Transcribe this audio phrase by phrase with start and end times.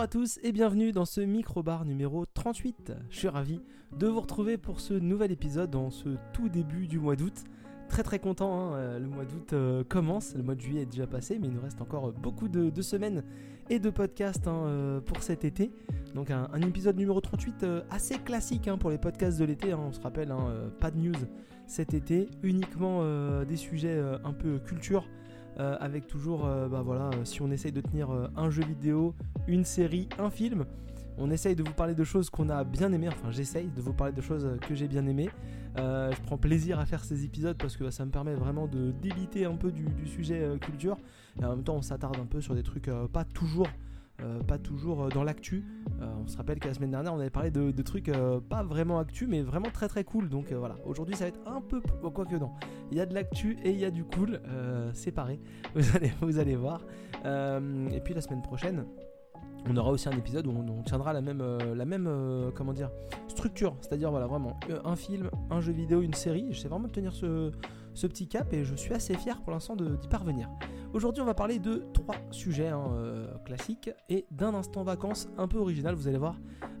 [0.00, 2.94] Bonjour à tous et bienvenue dans ce micro-bar numéro 38.
[3.10, 3.60] Je suis ravi
[3.98, 7.44] de vous retrouver pour ce nouvel épisode dans ce tout début du mois d'août.
[7.90, 10.86] Très très content, hein, euh, le mois d'août euh, commence, le mois de juillet est
[10.86, 13.22] déjà passé, mais il nous reste encore beaucoup de, semaines
[13.68, 15.70] et de podcasts hein, euh, pour cet été.
[16.14, 20.00] Donc un, épisode numéro 38 assez classique hein, pour les podcasts de l'été, on se
[20.00, 20.34] rappelle,
[20.80, 21.12] pas de news
[21.66, 23.04] cet été, uniquement
[23.44, 25.06] des sujets un peu culture.
[25.56, 29.14] Avec toujours, bah voilà, si on essaye de tenir un jeu vidéo,
[29.46, 30.64] une série, un film,
[31.20, 33.92] on essaye de vous parler de choses qu'on a bien aimées, enfin j'essaye de vous
[33.92, 35.28] parler de choses que j'ai bien aimées.
[35.78, 38.90] Euh, je prends plaisir à faire ces épisodes parce que ça me permet vraiment de
[38.90, 40.96] débiter un peu du, sujet euh, culture.
[41.40, 43.68] Et en même temps on s'attarde un peu sur des trucs euh, pas toujours...
[44.46, 45.64] pas toujours dans l'actu.
[46.00, 48.10] on se rappelle que la semaine dernière, on avait parlé de, trucs
[48.48, 50.28] pas vraiment actu, mais vraiment très très cool.
[50.28, 51.80] Donc voilà, aujourd'hui ça va être un peu.
[51.80, 52.50] Quoi que non.
[52.90, 54.40] Il y a de l'actu et il y a du cool
[54.92, 55.40] séparé.
[55.74, 56.84] Vous allez, vous allez voir.
[57.24, 58.84] et puis la semaine prochaine,
[59.68, 62.72] on aura aussi un épisode où on, tiendra la même, euh, la même euh, comment
[62.72, 62.90] dire,
[63.28, 63.76] structure.
[63.80, 66.46] C'est-à-dire, voilà, vraiment, euh, un film, un jeu vidéo, une série.
[66.50, 67.52] J'essaie vraiment de tenir ce,
[67.94, 70.48] petit cap et je suis assez fier pour l'instant d'y parvenir.
[70.92, 72.90] Aujourd'hui, on va parler de trois sujets hein,
[73.44, 76.36] classiques et d'un instant vacances un peu original, vous allez voir.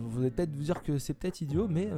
[0.00, 1.90] vous allez peut-être vous dire que c'est peut-être idiot, mais,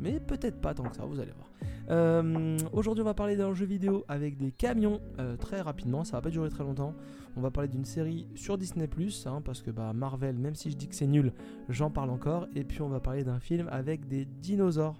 [0.00, 1.52] mais peut-être pas tant que ça, vous allez voir.
[1.90, 6.04] Euh, aujourd'hui, on va parler d'un jeu vidéo avec des camions euh, très rapidement.
[6.04, 6.94] Ça va pas durer très longtemps.
[7.36, 8.88] On va parler d'une série sur Disney
[9.26, 11.32] hein, parce que bah, Marvel, même si je dis que c'est nul,
[11.68, 12.46] j'en parle encore.
[12.54, 14.96] Et puis, on va parler d'un film avec des dinosaures.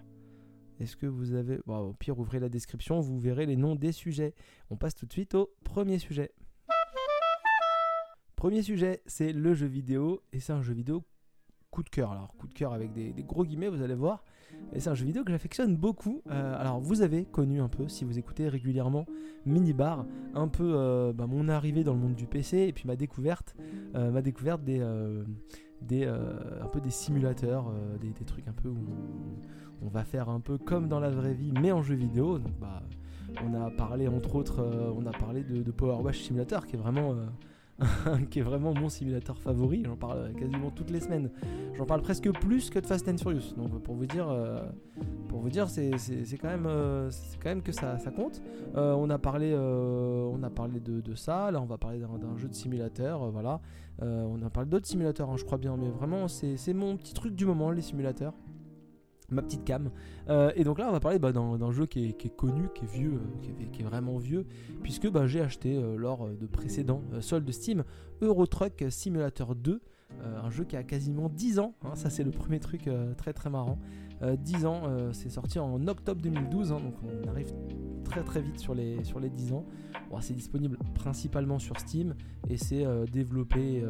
[0.81, 1.59] Est-ce que vous avez.
[1.67, 4.35] au pire, ouvrez la description, vous verrez les noms des sujets.
[4.71, 6.33] On passe tout de suite au premier sujet.
[8.37, 10.23] Premier sujet, c'est le jeu vidéo.
[10.33, 11.05] Et c'est un jeu vidéo
[11.73, 12.13] coup de cœur.
[12.13, 14.23] Alors, coup de cœur avec des, gros guillemets, vous allez voir.
[14.73, 16.23] Et c'est un jeu vidéo que j'affectionne beaucoup.
[16.31, 19.07] Euh, alors, vous avez connu un peu, si vous écoutez régulièrement
[19.47, 22.95] Minibar, un peu euh, bah, mon arrivée dans le monde du PC et puis ma
[22.95, 23.57] découverte,
[23.97, 28.87] euh, ma découverte des, un peu des simulateurs, des, trucs un peu où
[29.89, 32.39] va faire un peu comme dans la vraie vie, mais en jeu vidéo.
[32.61, 32.83] Bah,
[33.43, 34.63] on a parlé entre autres,
[34.95, 37.15] on a parlé de, Power Wash Simulator, qui est vraiment
[38.31, 39.83] qui est vraiment mon simulateur favori.
[39.85, 41.31] J'en parle quasiment toutes les semaines.
[41.77, 43.55] J'en parle presque plus que de Fast and Furious.
[43.57, 44.63] Donc pour vous dire, euh,
[45.67, 48.43] c'est quand même, euh, c'est que ça, compte.
[48.77, 51.51] Euh, on a parlé, on a parlé de, ça.
[51.51, 53.21] Là, on va parler d'un jeu de simulateur.
[53.23, 55.77] on a parlé d'autres simulateurs, hein, je crois bien.
[55.77, 58.35] Mais vraiment, c'est mon petit truc du moment, les simulateurs
[59.33, 59.91] ma petite cam.
[60.29, 62.89] Euh, et donc là, on va parler bah, d'un jeu qui est, connu, qui est
[62.89, 64.47] vieux, euh, qui, est, vraiment vieux,
[64.83, 67.85] puisque bah, j'ai acheté euh, lors de précédents soldes Steam
[68.21, 69.81] Euro Truck Simulator 2,
[70.23, 71.75] un jeu qui a quasiment 10 ans.
[71.83, 73.79] Hein, ça, c'est le premier truc très très marrant.
[74.23, 74.83] 10 ans,
[75.13, 77.53] c'est sorti en octobre 2012, hein, donc on arrive
[78.05, 79.65] très très vite sur les, sur les 10 ans.
[80.21, 82.15] c'est disponible principalement sur Steam
[82.49, 83.83] et c'est développé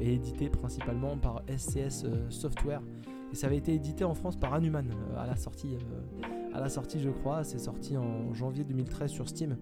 [0.00, 2.82] et édité principalement par SCS Software.
[3.32, 6.60] Et ça avait été édité en France par Anuman euh, à la sortie, euh, à
[6.60, 7.44] la sortie je crois.
[7.44, 9.56] C'est sorti en janvier 2013 sur Steam.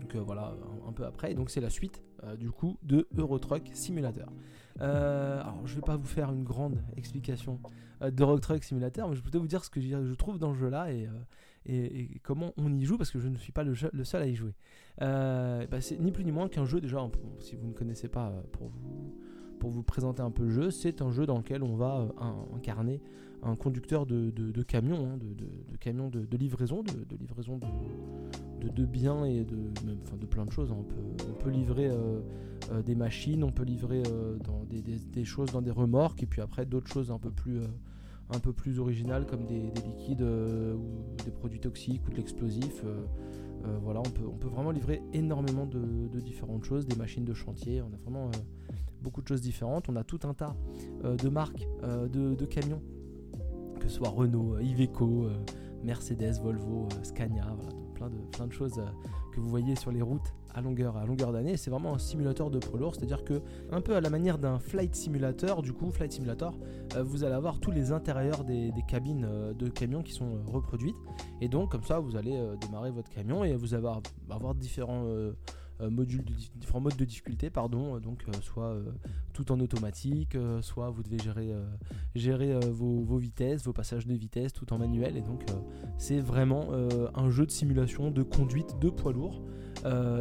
[0.00, 0.54] Donc euh, voilà,
[0.86, 1.34] un, peu après.
[1.34, 2.02] donc c'est la suite
[2.38, 4.28] du coup de Euro Truck Simulator.
[4.78, 7.58] alors je vais pas vous faire une grande explication
[8.00, 10.68] d'Euro Truck Simulator, mais je vais vous dire ce que je, trouve dans le jeu
[10.68, 11.08] là et,
[11.66, 14.36] et, comment on y joue parce que je ne suis pas le, seul à y
[14.36, 14.54] jouer.
[15.00, 17.04] Bah, c'est ni plus ni moins qu'un jeu déjà,
[17.40, 19.16] si vous ne connaissez pas pour vous
[19.62, 22.56] pour vous présenter un peu le jeu, c'est un jeu dans lequel on va euh,
[22.56, 23.00] incarner
[23.44, 24.32] un conducteur de,
[24.64, 27.60] camion, hein, de, camion de, livraison, de, livraison
[28.60, 29.56] de, biens et de,
[30.20, 30.72] de plein de choses.
[30.72, 30.78] Hein.
[30.80, 32.18] On, peut, livrer euh,
[32.72, 34.02] euh, des machines, on peut livrer
[34.68, 37.60] des, choses dans des remorques, et puis après d'autres choses un peu plus,
[38.30, 42.82] un comme des, liquides ou des produits toxiques ou de l'explosif.
[43.80, 47.80] voilà, on peut, on peut vraiment livrer énormément de, différentes choses, des machines de chantier.
[47.80, 48.28] On a vraiment
[49.02, 49.88] beaucoup de choses différentes.
[49.88, 50.56] On a tout un tas
[51.04, 52.80] euh, de marques euh, de, camions,
[53.78, 55.26] que ce soit Renault, euh, Iveco,
[55.82, 57.44] Mercedes, Volvo, Scania,
[57.94, 58.80] plein, de, plein de choses
[59.32, 61.56] que vous voyez sur les routes à longueur, à longueur d'année.
[61.56, 64.58] C'est vraiment un simulateur de poids lourd, c'est-à-dire que un peu à la manière d'un
[64.58, 66.56] flight simulator, du coup, flight simulator,
[67.02, 70.96] vous allez avoir tous les intérieurs des, cabines de camions qui sont reproduites.
[71.40, 75.06] Et donc, comme ça, vous allez démarrer votre camion et vous allez avoir, avoir différents
[75.82, 76.24] euh, modules
[76.56, 78.76] différents modes de difficulté, pardon, euh, donc euh, soit
[79.32, 81.50] tout en automatique, soit vous devez gérer,
[82.14, 85.44] gérer vos, vitesses, vos passages de vitesse tout en manuel, et donc
[85.96, 86.68] c'est vraiment
[87.14, 89.42] un jeu de simulation de conduite de poids lourd.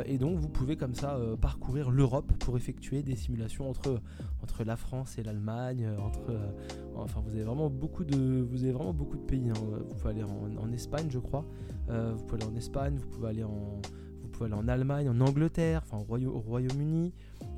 [0.05, 4.01] et donc vous pouvez comme ça parcourir l'Europe pour effectuer des simulations entre,
[4.41, 6.33] entre la France et l'Allemagne, entre
[6.95, 9.49] enfin vous avez vraiment beaucoup de vous avez vraiment beaucoup de pays.
[9.49, 9.59] Hein.
[9.89, 11.45] Vous pouvez aller en, en, Espagne je crois,
[11.89, 13.81] vous pouvez aller en Espagne, vous pouvez aller en
[14.41, 17.13] pouvez aller en Allemagne, en Angleterre, enfin au, Royaume-Uni.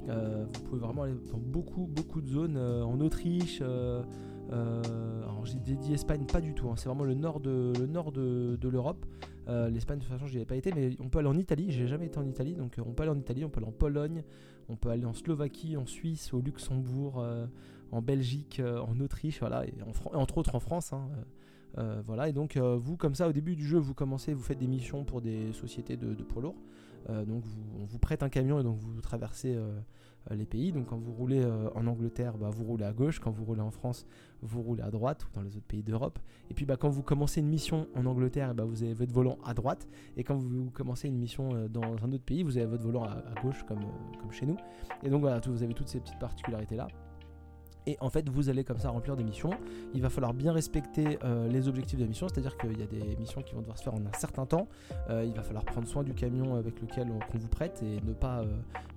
[0.07, 3.61] vous pouvez vraiment aller dans beaucoup, beaucoup de zones, en Autriche.
[3.61, 6.69] alors j'ai dit Espagne, pas du tout.
[6.69, 6.75] Hein.
[6.75, 9.05] c'est vraiment le nord de, le de, l'Europe.
[9.47, 11.71] L'Espagne, de toute façon, j'y ai pas été, mais on peut aller en Italie.
[11.71, 13.73] J'ai jamais été en Italie, donc on peut aller en Italie, on peut aller en
[13.73, 14.23] Pologne,
[14.69, 17.23] on peut aller en Slovaquie, en Suisse, au Luxembourg,
[17.91, 19.73] en Belgique, en Autriche, voilà, et
[20.13, 20.93] entre autres en France.
[20.93, 21.07] Hein,
[21.77, 24.43] euh, voilà, et donc euh, vous, comme ça, au début du jeu, vous commencez, vous
[24.43, 26.61] faites des missions pour des sociétés de, poids lourds.
[27.09, 27.43] Euh, donc
[27.79, 29.57] on vous prête un camion et donc vous traversez
[30.31, 30.71] les pays.
[30.71, 31.45] Donc quand vous roulez
[31.75, 33.19] en Angleterre, bah, vous roulez à gauche.
[33.19, 34.05] Quand vous roulez en France,
[34.41, 36.17] vous roulez à droite ou dans les autres pays d'Europe.
[36.49, 39.37] Et puis bah, quand vous commencez une mission en Angleterre, bah, vous avez votre volant
[39.43, 39.87] à droite.
[40.15, 43.21] Et quand vous commencez une mission dans un autre pays, vous avez votre volant à,
[43.41, 43.85] gauche comme,
[44.21, 44.57] comme chez nous.
[45.03, 46.87] Et donc voilà, vous avez toutes ces petites particularités là.
[47.85, 49.51] Et en fait, vous allez comme ça remplir des missions.
[49.93, 52.85] Il va falloir bien respecter euh, les objectifs de la mission, c'est-à-dire qu'il y a
[52.85, 54.67] des missions qui vont devoir se faire en un certain temps.
[55.09, 58.13] Euh, il va falloir prendre soin du camion avec lequel on, vous prête et ne
[58.13, 58.47] pas euh,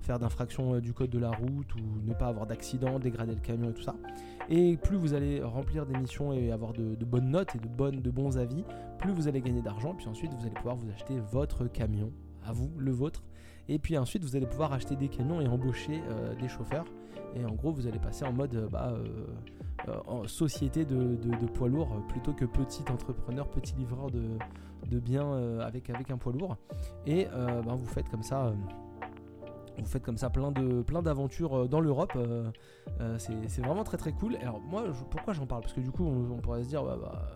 [0.01, 3.69] faire d'infraction du code de la route ou ne pas avoir d'accident, dégrader le camion
[3.69, 3.95] et tout ça.
[4.49, 8.11] Et plus vous allez remplir des missions et avoir de, bonnes notes et de, de
[8.11, 8.63] bons avis,
[8.99, 9.95] plus vous allez gagner d'argent.
[9.95, 12.13] Puis ensuite, vous allez pouvoir vous acheter votre camion,
[12.45, 13.23] à vous, le vôtre.
[13.67, 16.01] Et puis ensuite, vous allez pouvoir acheter des camions et embaucher
[16.39, 16.85] des chauffeurs.
[17.35, 19.27] Et en gros, vous allez passer en mode euh, bah, euh,
[19.87, 21.17] euh, société de,
[21.53, 26.57] poids lourd plutôt que petit entrepreneur, petit livreur de, biens avec, avec un poids lourd.
[27.05, 28.53] Et bah, vous faites comme ça
[29.77, 32.17] vous faites comme ça plein de plein d'aventures dans l'Europe.
[33.17, 34.35] c'est vraiment très très cool.
[34.37, 35.61] Alors moi, pourquoi j'en parle?
[35.61, 37.27] Parce que du coup, on, pourrait se dire, bah,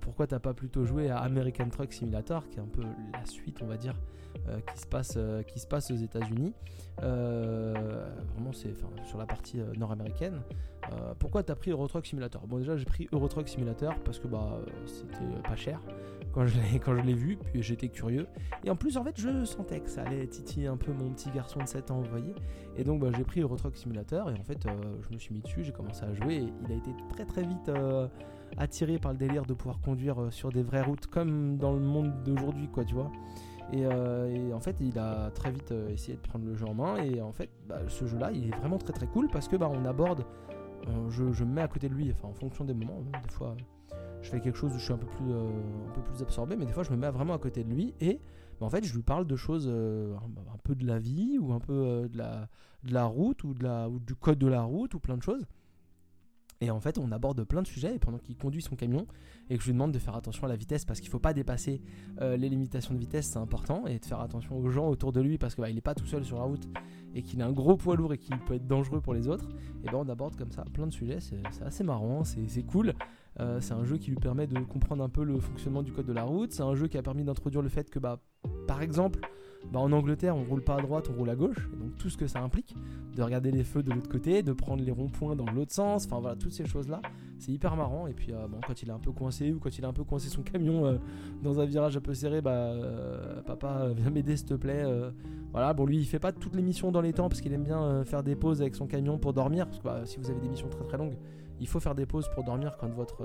[0.00, 3.58] pourquoi t'as pas plutôt joué à American Truck Simulator, qui est un peu la suite,
[3.62, 3.94] on va dire,
[4.72, 6.54] qui se passe qui se passe aux États-Unis.
[7.02, 10.40] Euh, vraiment, c'est sur la partie euh, nord-américaine.
[10.90, 12.46] Euh, pourquoi t'as pris Euro Truck Simulator?
[12.46, 15.80] Bon, déjà, j'ai pris Euro Truck Simulator parce que bah, c'était pas cher
[16.32, 18.26] quand je l'ai vu, puis j'étais curieux.
[18.64, 21.30] Et en plus, en fait, je sentais que ça allait titiller un peu mon petit
[21.30, 22.34] garçon de 7 ans, vous voyez.
[22.76, 24.66] Et donc, bah, j'ai pris Euro Truck Simulator et en fait,
[25.08, 26.44] je me suis mis dessus, j'ai commencé à jouer.
[26.64, 27.70] Il a été très très vite
[28.56, 32.12] attiré par le délire de pouvoir conduire sur des vraies routes comme dans le monde
[32.24, 33.10] d'aujourd'hui, quoi, tu vois.
[33.74, 36.74] Euh, et, en fait, il a très vite euh, essayé de prendre le jeu en
[36.74, 36.96] main.
[36.96, 39.70] Et en fait, bah, ce jeu-là, il est vraiment très très cool parce que bah,
[39.72, 40.24] on aborde.
[40.88, 43.02] Euh, je, me mets à côté de lui, enfin en fonction des moments.
[43.22, 43.56] Des fois,
[44.22, 46.64] je fais quelque chose où je suis un peu plus, un peu plus absorbé, mais
[46.64, 48.20] des fois, je me mets vraiment à côté de lui et
[48.58, 51.58] bah, en fait, je lui parle de choses un, peu de la vie ou un
[51.58, 52.48] peu de, la,
[52.84, 55.22] de la route ou, de la, ou du code de la route ou plein de
[55.22, 55.46] choses.
[56.60, 59.06] Et en fait, on aborde plein de sujets et pendant qu'il conduit son camion
[59.48, 61.20] et que je lui demande de faire attention à la vitesse parce qu'il ne faut
[61.20, 61.80] pas dépasser
[62.20, 65.20] euh, les limitations de vitesse, c'est important, et de faire attention aux gens autour de
[65.20, 66.68] lui parce qu'il bah, n'est pas tout seul sur la route
[67.14, 69.48] et qu'il a un gros poids lourd et qu'il peut être dangereux pour les autres.
[69.84, 72.94] Et ben on aborde comme ça plein de sujets, c'est assez marrant, c'est cool.
[73.40, 76.06] Euh, c'est un jeu qui lui permet de comprendre un peu le fonctionnement du code
[76.06, 76.52] de la route.
[76.52, 78.20] C'est un jeu qui a permis d'introduire le fait que, bah,
[78.66, 79.20] par exemple,
[79.72, 81.68] bah, en Angleterre, on roule pas à droite, on roule à gauche.
[81.72, 82.74] Et donc tout ce que ça implique,
[83.14, 86.20] de regarder les feux de l'autre côté, de prendre les ronds-points dans l'autre sens, enfin
[86.20, 87.02] voilà, toutes ces choses-là,
[87.38, 88.06] c'est hyper marrant.
[88.06, 89.92] Et puis euh, bon, quand il est un peu coincé ou quand il a un
[89.92, 90.98] peu coincé son camion euh,
[91.42, 94.84] dans un virage un peu serré, bah euh, papa viens m'aider s'il te plaît.
[95.52, 97.64] voilà, bon lui il fait pas toutes les missions dans les temps parce qu'il aime
[97.64, 99.66] bien faire des pauses avec son camion pour dormir.
[99.66, 101.16] Parce que bah, si vous avez des missions très très longues,
[101.60, 103.16] il faut faire des pauses pour dormir quand votre,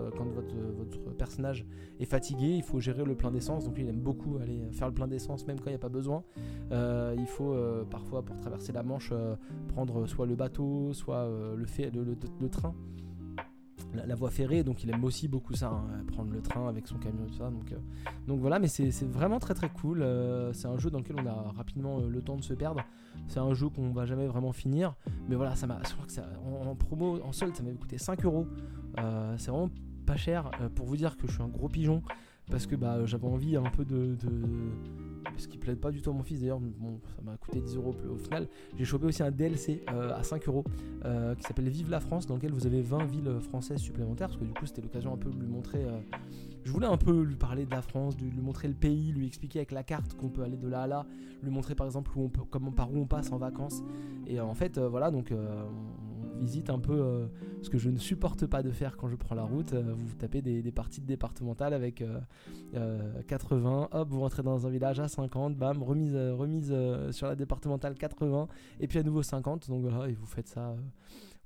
[1.18, 1.66] personnage
[2.00, 2.48] est fatigué.
[2.48, 3.66] Il faut gérer le plein d'essence.
[3.66, 5.90] Donc, il aime beaucoup aller faire le plein d'essence, même quand il n'y a pas
[5.90, 6.24] besoin.
[6.72, 9.36] Euh, il faut euh, parfois, pour traverser la Manche, euh,
[9.70, 12.74] prendre soit le bateau, soit le, train.
[13.94, 16.98] La, voie ferrée, donc il aime aussi beaucoup ça, hein, prendre le train avec son
[16.98, 17.50] camion et tout ça.
[17.50, 17.74] Donc,
[18.28, 20.06] donc voilà, mais c'est vraiment très très cool.
[20.54, 22.82] c'est un jeu dans lequel on a rapidement le temps de se perdre.
[23.28, 24.96] C'est un jeu qu'on va jamais vraiment finir.
[25.28, 25.80] Mais voilà, ça m'a.
[26.46, 28.48] En, promo, en solde, ça m'avait coûté 5 euros.
[29.00, 29.70] Euh, c'est vraiment
[30.06, 32.02] pas cher euh, pour vous dire que je suis un gros pigeon.
[32.52, 34.18] Parce que bah, j'avais envie un peu de...
[35.24, 36.60] Parce qu'il plaît pas du tout à mon fils d'ailleurs.
[36.60, 38.48] Bon, ça m'a coûté 10 euros au final.
[38.78, 40.64] J'ai chopé aussi un DLC euh, à 5 euros
[41.38, 44.28] qui s'appelle Vive la France, dans lequel vous avez 20 villes françaises supplémentaires.
[44.28, 45.86] Parce que du coup, c'était l'occasion un peu de lui montrer
[46.64, 49.28] je voulais un peu lui parler de la France, de lui montrer le pays, lui
[49.28, 51.06] expliquer avec la carte qu'on peut aller de là à là,
[51.42, 53.84] lui montrer par exemple où on peut, comment, par où on passe en vacances.
[54.28, 55.66] Et en fait, euh, voilà, donc euh,
[56.13, 57.28] on visite un peu euh,
[57.62, 59.74] ce que je ne supporte pas de faire quand je prends la route.
[59.74, 62.04] vous tapez des, parties de départementales avec
[63.28, 66.74] 80, hop, vous rentrez dans un village à 50, bam, remise, remise
[67.12, 68.48] sur la départementale 80,
[68.80, 69.70] et puis à nouveau 50.
[69.70, 70.76] Donc voilà, et vous faites ça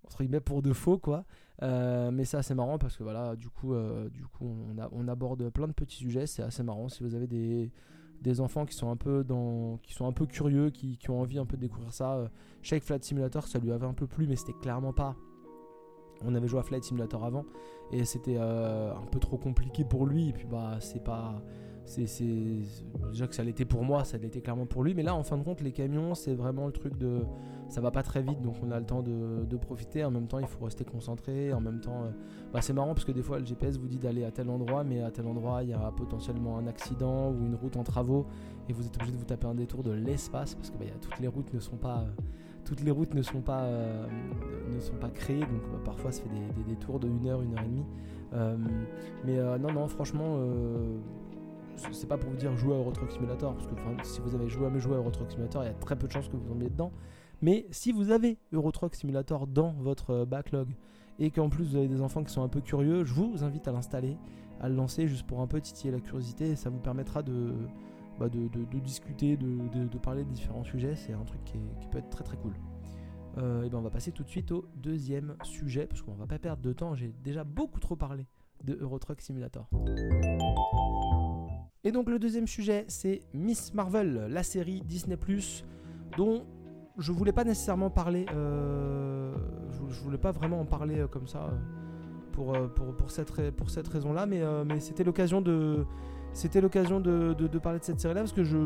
[0.08, 1.26] entre guillemets pour de faux quoi.
[1.64, 4.48] Euh, mais c'est assez marrant parce que voilà, du coup, euh, du coup
[4.92, 6.28] on, aborde plein de petits sujets.
[6.28, 7.72] C'est assez marrant si vous avez des,
[8.22, 11.40] des, enfants qui sont un peu dans, qui sont un peu curieux, qui, ont envie
[11.40, 12.16] un peu de découvrir ça.
[12.16, 12.28] Euh,
[12.62, 15.16] Shake Flight Simulator, ça lui avait un peu plu, mais c'était clairement pas.
[16.26, 17.46] On avait joué à Flight Simulator avant
[17.92, 20.30] et c'était un peu trop compliqué pour lui.
[20.30, 21.44] Et puis bah c'est pas
[21.88, 22.06] c'est
[23.10, 24.94] déjà que ça l'était pour moi, ça l'était clairement pour lui.
[24.94, 27.24] Mais là, en fin de compte, les camions, c'est vraiment le truc de
[27.68, 30.06] ça va pas très vite, donc on a le temps de, profiter.
[30.06, 31.54] En même temps, il faut rester concentré.
[31.54, 32.12] En même temps, euh,
[32.54, 34.84] bah, c'est marrant parce que des fois, le GPS vous dit d'aller à tel endroit,
[34.84, 38.26] mais à tel endroit, il y a potentiellement un accident ou une route en travaux,
[38.70, 41.20] et vous êtes obligé de vous taper un détour de l'espace parce que bah, toutes
[41.20, 42.04] les routes ne sont pas
[43.64, 44.06] euh,
[45.02, 47.64] pas créées, donc bah, parfois ça fait des, des, détours de 1 heure, 1 heure
[47.64, 47.86] et demie.
[48.34, 48.58] Euh,
[49.26, 50.40] mais non, non, franchement,
[51.92, 54.48] c'est pas pour vous dire jouer à Euro Truck Simulator, parce que si vous avez
[54.48, 56.38] joué à jouer à Euro Truck Simulator, il y a très peu de chances que
[56.38, 56.92] vous tombiez dedans.
[57.42, 60.70] Mais si vous avez Euro Truck Simulator dans votre euh, backlog
[61.20, 63.68] et qu'en plus vous avez des enfants qui sont un peu curieux, je vous invite
[63.68, 64.18] à l'installer,
[64.60, 66.50] à le lancer juste pour un peu titiller la curiosité.
[66.50, 67.54] Et ça vous permettra de,
[68.20, 68.28] bah,
[68.84, 70.96] discuter, de, parler de différents sujets.
[70.96, 71.60] C'est un truc qui,
[71.92, 72.54] peut être très très cool.
[73.38, 76.26] Euh, et ben on va passer tout de suite au deuxième sujet parce qu'on va
[76.26, 76.96] pas perdre de temps.
[76.96, 78.26] J'ai déjà beaucoup trop parlé
[78.64, 79.70] de Euro Truck Simulator.
[81.84, 85.16] Et donc le deuxième sujet, c'est Miss Marvel, la série Disney⁇
[86.18, 86.44] dont
[86.98, 89.34] je voulais pas nécessairement parler, euh,
[89.90, 91.52] je, voulais pas vraiment en parler euh, comme ça euh,
[92.32, 95.86] pour, pour, pour, cette, pour cette raison-là, mais, mais c'était l'occasion de...
[96.34, 98.58] C'était l'occasion de, de, parler de cette série-là parce que je,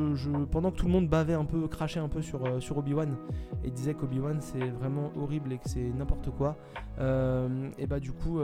[0.52, 3.16] pendant que tout le monde bavait un peu, crachait un peu sur, sur Obi-Wan
[3.64, 6.58] et disait qu'Obi-Wan c'est vraiment horrible et que c'est n'importe quoi,
[6.98, 8.40] et bah du coup,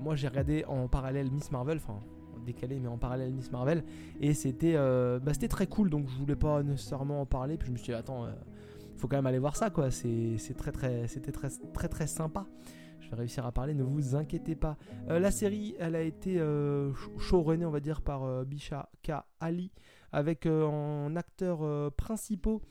[0.00, 2.00] moi j'ai regardé en parallèle Miss Marvel, enfin
[2.46, 3.84] décalé mais en parallèle Miss Marvel
[4.20, 7.66] et c'était euh, bah, c'était très cool donc je voulais pas nécessairement en parler puis
[7.66, 8.30] je me suis dit attends euh,
[8.96, 12.46] faut quand même aller voir ça quoi c'est très très c'était très très très sympa
[13.00, 14.76] je vais réussir à parler ne vous inquiétez pas
[15.08, 16.40] euh, la série elle a été
[17.18, 19.72] showrunnée on va dire par Bisha K Ali
[20.12, 22.62] avec en acteurs principaux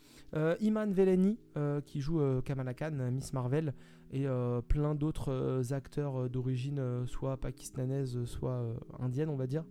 [0.60, 1.38] Iman Veleni
[1.86, 3.72] qui joue Kamala Khan Miss Marvel
[4.12, 8.64] et euh, plein d'autres euh, acteurs euh, d'origine soit pakistanaise, soit
[8.98, 9.64] indienne, on va dire.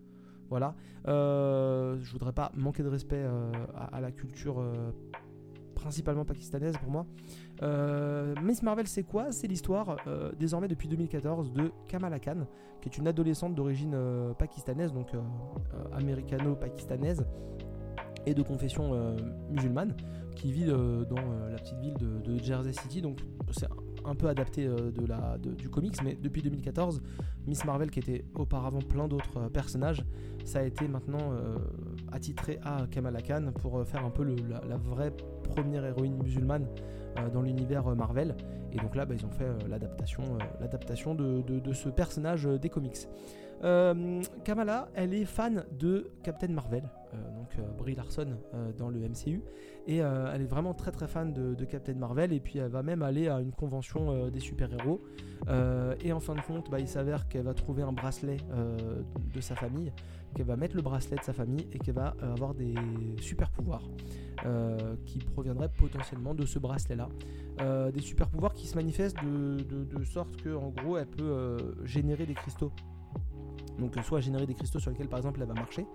[0.50, 0.76] Voilà.
[1.06, 3.26] je voudrais pas manquer de respect
[3.76, 4.64] à, la culture
[5.86, 7.06] principalement pakistanaise pour moi.
[8.42, 9.32] Miss Marvel, c'est quoi?
[9.32, 9.98] C'est l'histoire,
[10.40, 12.48] désormais depuis 2014, de Kamala Khan,
[12.82, 13.96] qui est une adolescente d'origine
[14.40, 15.12] pakistanaise, donc
[15.94, 17.24] américano-pakistanaise,
[18.26, 19.16] et de confession
[19.52, 19.96] musulmane,
[20.36, 23.04] qui vit dans la petite ville de, de Jersey City.
[23.04, 23.20] Donc
[23.52, 23.68] c'est
[24.08, 27.02] un peu adapté euh, de la, du comics, mais depuis 2014,
[27.48, 30.04] Miss Marvel, qui était auparavant plein d'autres euh, personnages,
[30.44, 31.58] ça a été maintenant euh,
[32.12, 35.12] attitré à Kamala Khan pour faire un peu la, vraie
[35.44, 36.68] première héroïne musulmane
[37.34, 38.36] dans l'univers Marvel.
[38.72, 40.24] Et donc là, bah, ils ont fait l'adaptation,
[40.60, 43.08] l'adaptation de, ce personnage des comics.
[44.44, 46.84] Kamala, elle est fan de Captain Marvel,
[47.36, 48.38] donc Brie Larson
[48.78, 49.42] dans le MCU.
[49.88, 52.34] Et euh, elle est vraiment très très fan de, Captain Marvel.
[52.34, 55.02] Et puis elle va même aller à une convention euh, des super-héros.
[55.48, 58.38] Euh, et en fin de compte, bah, il s'avère qu'elle va trouver un bracelet
[59.34, 59.92] de sa famille,
[60.34, 62.74] qu'elle va mettre le bracelet de sa famille et qu'elle va avoir des
[63.22, 63.84] super-pouvoirs.
[65.06, 67.10] qui proviendraient potentiellement de ce bracelet-là.
[67.92, 72.34] des super-pouvoirs qui se manifestent de, de sorte que, en gros, elle peut générer des
[72.34, 72.72] cristaux
[73.80, 75.86] donc soit générer des cristaux sur lesquels par exemple elle va marcher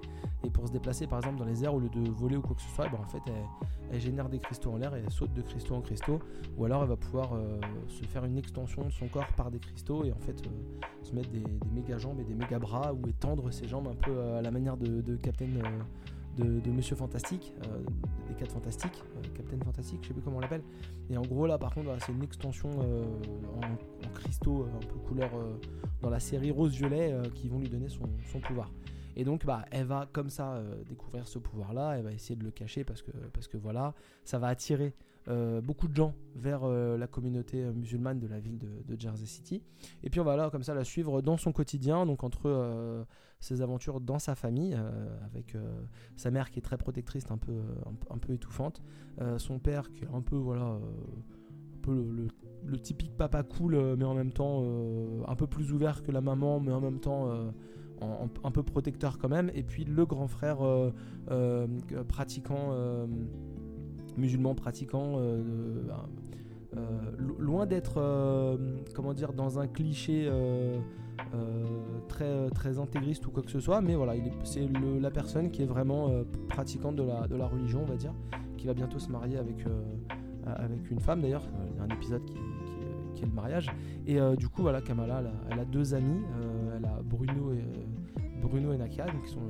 [0.44, 2.54] et pour se déplacer par exemple dans les airs au lieu de voler ou quoi
[2.54, 3.22] que ce soit, ben, en fait
[3.92, 6.20] elle, génère des cristaux en l'air et elle saute de cristaux en cristaux.
[6.56, 7.58] Ou alors elle va pouvoir euh,
[7.88, 11.12] se faire une extension de son corps par des cristaux et en fait euh, se
[11.12, 11.42] mettre des,
[11.74, 14.50] méga jambes et des méga bras ou étendre ses jambes un peu euh, à la
[14.50, 15.48] manière de, Captain
[16.38, 17.54] de, Monsieur Fantastique,
[18.28, 19.02] des 4 Fantastiques,
[19.34, 20.62] Captain Fantastique, je sais plus comment on l'appelle.
[21.10, 25.30] Et en gros là par contre c'est une extension en, en, cristaux un peu couleur
[26.02, 28.08] dans la série rose-violet euh, qui vont lui donner son,
[28.40, 28.70] pouvoir.
[29.16, 32.44] Et donc, bah, elle va comme ça euh, découvrir ce pouvoir-là, elle va essayer de
[32.44, 33.94] le cacher parce que, parce que voilà,
[34.24, 34.94] ça va attirer
[35.28, 39.62] euh, beaucoup de gens vers la communauté musulmane de la ville de, Jersey City.
[40.02, 43.06] Et puis on va là comme ça la suivre dans son quotidien, donc entre
[43.40, 44.76] ses aventures dans sa famille,
[45.24, 45.56] avec
[46.16, 48.82] sa mère qui est très protectrice, un peu, un, un peu étouffante,
[49.38, 50.78] son père qui est un peu voilà
[51.80, 52.06] peu
[52.64, 56.12] le, typique papa cool, euh, mais en même temps euh, un peu plus ouvert que
[56.12, 57.50] la maman, mais en même temps euh,
[58.44, 59.50] un peu protecteur quand même.
[59.54, 60.58] Et puis le grand frère
[62.08, 62.74] pratiquant,
[64.16, 65.18] musulman pratiquant,
[67.38, 68.58] loin d'être,
[68.94, 70.30] comment dire, dans un cliché.
[72.08, 74.14] très, très intégriste ou quoi que ce soit, mais voilà,
[74.44, 74.66] c'est
[75.00, 76.10] la personne qui est vraiment
[76.48, 78.14] pratiquante de la, de la religion, on va dire,
[78.60, 79.82] qui va bientôt se marier avec, euh,
[80.44, 81.48] avec une femme d'ailleurs.
[81.72, 82.36] Il y a un épisode qui,
[83.22, 83.70] est le mariage.
[84.06, 86.22] Et euh, du coup, voilà, Kamala, elle a, deux amis.
[86.40, 87.64] Euh, elle a Bruno et,
[88.40, 89.40] Bruno et Nakia, qui sont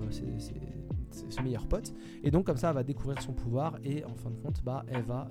[1.43, 1.93] meilleurs potes.
[2.23, 3.79] Et donc, comme ça, elle va découvrir son pouvoir.
[3.85, 5.29] Et en fin de compte, bah, elle va,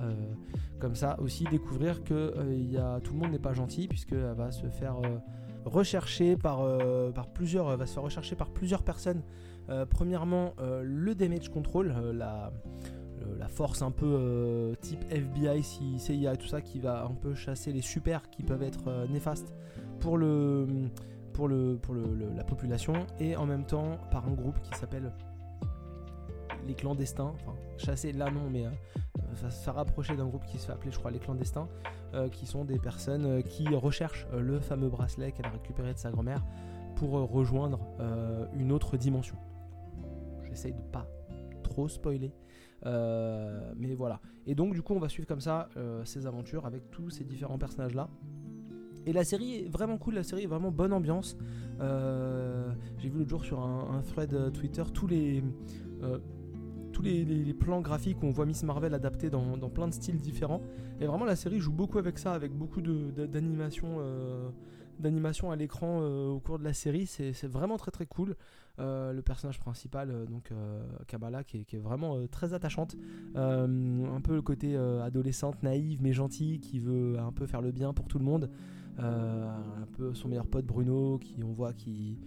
[0.80, 4.52] comme ça, aussi découvrir que y a, tout le monde n'est pas gentil, puisqu'elle va
[4.52, 4.98] se faire
[5.66, 6.62] recherché par,
[7.14, 9.22] par plusieurs, va se faire rechercher par plusieurs personnes.
[9.90, 12.52] premièrement, le damage control, la,
[13.38, 15.64] la force un peu type FBI,
[15.98, 19.54] CIA tout ça, qui va un peu chasser les super qui peuvent être néfastes
[20.00, 20.66] pour le
[21.34, 22.04] pour, le, pour le,
[22.36, 25.12] la population et en même temps par un groupe qui s'appelle
[26.68, 28.66] les clandestins, enfin chasser là non mais
[29.36, 31.68] ça se rapprocher d'un groupe qui se fait appeler je crois les clandestins
[32.14, 35.94] euh, qui sont des personnes euh, qui recherchent euh, le fameux bracelet qu'elle a récupéré
[35.94, 36.44] de sa grand-mère
[36.96, 37.80] pour rejoindre
[38.58, 39.38] une autre dimension.
[40.44, 41.08] J'essaye de pas
[41.64, 42.34] trop spoiler.
[42.84, 44.20] mais voilà.
[44.46, 45.70] Et donc du coup on va suivre comme ça
[46.04, 48.10] ces aventures avec tous ces différents personnages là.
[49.06, 51.38] Et la série est vraiment cool, la série est vraiment bonne ambiance.
[51.80, 55.42] J'ai vu l'autre jour sur un, thread Twitter tous les
[57.00, 60.62] tous les, plans graphiques où on voit Miss Marvel adaptés dans, plein de styles différents.
[61.00, 64.50] Et vraiment, la série joue beaucoup avec ça, avec beaucoup d'animation euh,
[65.00, 67.06] d'animation à l'écran euh, au cours de la série.
[67.06, 68.36] C'est vraiment très très cool.
[68.80, 70.52] Euh, le personnage principal, donc
[71.08, 72.98] Kamala, qui est, vraiment très attachante.
[73.36, 77.94] un peu le côté adolescente, naïve mais gentille, qui veut un peu faire le bien
[77.94, 78.50] pour tout le monde.
[78.98, 82.18] un peu son meilleur pote Bruno, qui on voit qui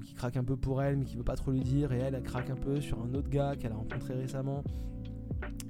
[0.00, 1.92] qui craque un peu pour elle, mais qui veut pas trop lui dire.
[1.92, 4.62] Et elle, elle craque un peu sur un autre gars qu'elle a rencontré récemment.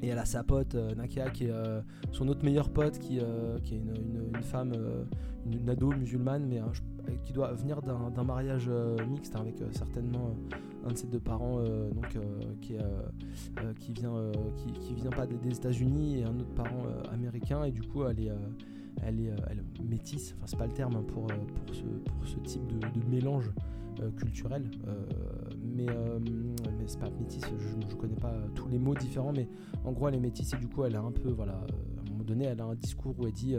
[0.03, 1.81] Et elle a sa pote euh, Nakia, qui est euh,
[2.13, 4.73] son autre meilleur pote, qui, euh, qui est une, femme,
[5.47, 6.61] une, ado musulmane, mais
[7.25, 8.71] qui doit venir d'un mariage
[9.09, 10.37] mixte avec certainement
[10.87, 12.19] un de ses deux parents, donc
[12.61, 12.77] qui,
[13.81, 14.33] qui vient,
[14.81, 17.65] qui, vient pas des, États-Unis et un autre parent américain.
[17.65, 18.33] Et du coup, elle est
[19.03, 22.67] elle est, métisse, enfin c'est pas le terme hein, pour, pour, ce, pour, ce, type
[22.67, 23.51] de mélange
[24.01, 24.71] euh, culturel.
[24.87, 25.07] Euh,
[25.63, 29.49] mais, euh, mais c'est pas métisse, je, je, connais pas tous les mots différents, mais
[29.85, 32.11] en gros elle est métisse et du coup elle a un peu, voilà, à un
[32.11, 33.57] moment donné elle a un discours où elle dit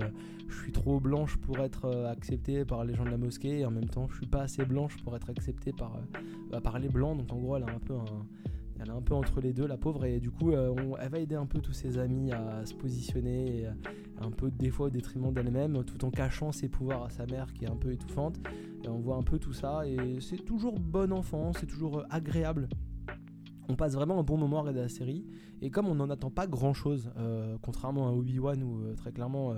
[0.48, 3.72] je suis trop blanche pour être acceptée par les gens de la mosquée et en
[3.72, 6.00] même temps je suis pas assez blanche pour être acceptée par,
[6.64, 7.96] par les blancs, donc en gros elle a un peu
[8.80, 11.36] elle est un peu entre les deux, la pauvre, et du coup, elle va aider
[11.36, 13.68] un peu tous ses amis à se positionner,
[14.20, 17.54] un peu des fois au détriment d'elle-même, tout en cachant ses pouvoirs à sa mère
[17.54, 18.40] qui est un peu étouffante.
[18.88, 22.70] On voit un peu tout ça, et c'est toujours bon enfant, c'est toujours euh, agréable.
[23.68, 25.26] On passe vraiment un bon moment à regarder la série,
[25.62, 29.56] et comme on n'en attend pas grand-chose, euh, contrairement à Obi-Wan où très clairement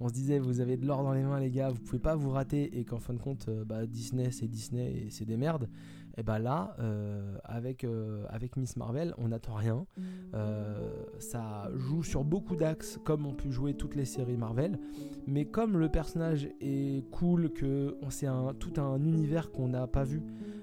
[0.00, 2.16] on se disait vous avez de l'or dans les mains les gars, vous pouvez pas
[2.16, 5.68] vous rater, et qu'en fin de compte, bah, Disney c'est Disney et c'est des merdes
[6.16, 9.86] et ben là, euh, avec, euh, avec Miss Marvel, on n'attend rien.
[10.34, 14.78] Euh, ça joue sur beaucoup d'axes, comme on peut jouer toutes les séries Marvel.
[15.26, 20.04] Mais comme le personnage est cool, que c'est un, tout un univers qu'on n'a pas
[20.04, 20.22] vu.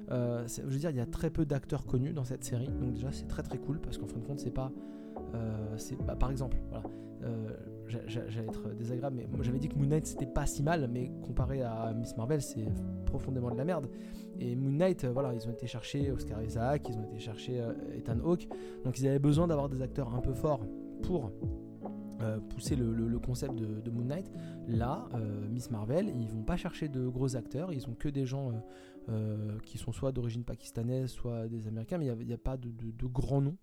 [0.09, 2.67] je veux dire, il y a très peu d'acteurs connus dans cette série.
[2.67, 4.71] Donc déjà, c'est très très cool parce qu'en fin de compte, c'est pas,
[5.33, 6.83] bah, par exemple, voilà
[7.87, 11.11] j'allais être désagréable, mais moi j'avais dit que Moon Knight c'était pas si mal, mais
[11.21, 12.65] comparé à Miss Marvel, c'est
[13.05, 13.87] profondément de la merde.
[14.39, 17.59] Et Moon Knight, euh, voilà, ils ont été chercher Oscar Isaac, ils ont été chercher
[17.59, 18.47] euh, Ethan Hawke,
[18.83, 20.65] donc ils avaient besoin d'avoir des acteurs un peu forts
[21.01, 21.31] pour
[22.21, 24.31] euh, pousser le, concept de, Moon Knight.
[24.67, 25.07] Là,
[25.49, 28.51] Miss Marvel, ils vont pas chercher de gros acteurs, ils ont que des gens
[29.65, 32.69] qui sont soit d'origine pakistanaise, soit des Américains, mais il n'y a, pas de,
[33.07, 33.57] grands noms.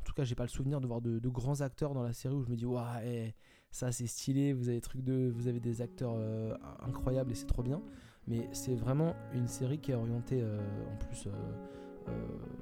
[0.00, 2.34] En tout cas, j'ai pas le souvenir de voir de, grands acteurs dans la série
[2.34, 3.34] où je me dis, ouais, eh,
[3.70, 6.16] ça c'est stylé, vous avez, truc de, vous avez des acteurs
[6.80, 7.82] incroyables et c'est trop bien
[8.28, 10.60] mais c'est vraiment une série qui est orientée euh,
[10.92, 11.26] en plus.
[11.26, 11.30] Euh,
[12.08, 12.12] euh,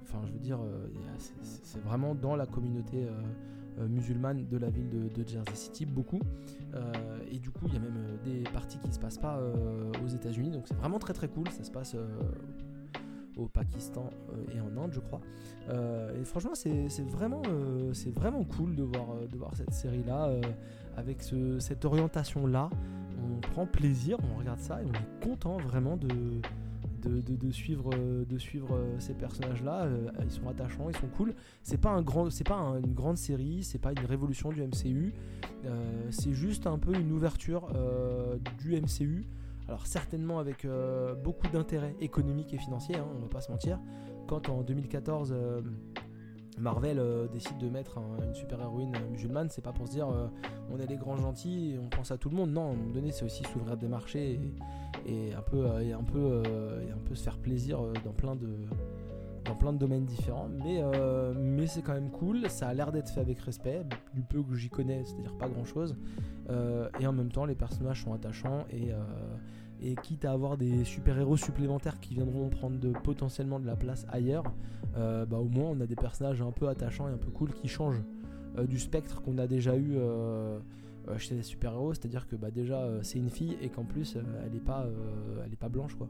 [0.02, 0.58] enfin, je veux dire,
[1.42, 3.06] c'est vraiment dans la communauté
[3.78, 6.18] musulmane de la ville de, Jersey City, beaucoup.
[7.30, 9.40] et du coup, il y a même des parties qui se passent pas
[10.02, 11.48] aux États-Unis, donc c'est vraiment très très cool.
[11.50, 11.94] Ça se passe
[13.36, 14.08] au Pakistan
[14.54, 15.20] et en Inde, je crois.
[15.70, 17.42] et franchement, c'est vraiment,
[17.92, 20.30] c'est vraiment cool de voir, de voir cette série-là
[20.96, 21.22] avec
[21.58, 22.70] cette orientation-là
[23.26, 26.40] on prend plaisir, on regarde ça et on est content vraiment de,
[27.50, 29.84] suivre, de suivre euh, ces personnages-là.
[29.84, 31.34] Euh, ils sont attachants, ils sont cool.
[31.62, 35.12] C'est pas, un grand, c'est pas une grande série, c'est pas une révolution du MCU.
[35.64, 37.68] Euh, c'est juste un peu une ouverture
[38.58, 39.24] du MCU.
[39.68, 40.66] Alors certainement avec
[41.24, 43.80] beaucoup d'intérêt économique et financier, hein, on va pas se mentir.
[44.26, 45.34] Quand en 2014
[46.58, 50.28] Marvel euh, décide de mettre une super héroïne musulmane, c'est pas pour se dire euh,
[50.70, 52.50] on est les grands gentils on pense à tout le monde.
[52.52, 54.40] Non, à un moment donné, c'est aussi s'ouvrir des marchés
[55.08, 58.48] euh, et un peu se faire plaisir dans plein de,
[59.46, 60.48] dans plein de domaines différents.
[60.48, 60.82] Mais,
[61.36, 62.48] mais c'est quand même cool.
[62.50, 65.64] Ça a l'air d'être fait avec respect, du peu que j'y connais, c'est-à-dire pas grand
[65.64, 65.96] chose.
[67.00, 68.92] et en même temps, les personnages sont attachants et
[69.80, 74.06] et quitte à avoir des super-héros supplémentaires qui viendront prendre de, potentiellement de la place
[74.08, 74.44] ailleurs,
[74.96, 77.52] euh, bah au moins on a des personnages un peu attachants et un peu cool
[77.52, 78.02] qui changent
[78.56, 80.58] euh, du spectre qu'on a déjà eu euh,
[81.18, 84.64] chez les super-héros, c'est-à-dire que bah, déjà c'est une fille et qu'en plus elle est
[84.64, 84.86] pas
[85.44, 86.08] elle est pas blanche quoi.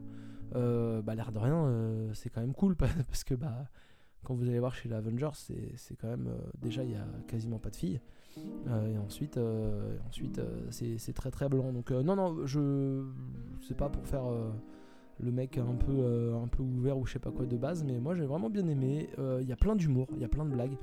[0.53, 2.75] Bah l'air de rien, c'est quand même cool
[3.07, 3.67] parce que bah
[4.23, 6.29] quand vous allez voir chez les Avengers, c'est quand même
[6.61, 8.01] déjà il y a quasiment pas de filles.
[8.37, 9.39] et ensuite,
[10.07, 11.71] ensuite c'est très très blanc.
[11.71, 13.05] Donc non non, je
[13.61, 14.23] c'est pas pour faire
[15.19, 17.83] le mec un peu, euh, un peu ouvert ou je sais pas quoi de base,
[17.83, 19.09] mais moi j'ai vraiment bien aimé.
[19.19, 20.77] Euh, il y a plein d'humour, il y a plein de blagues,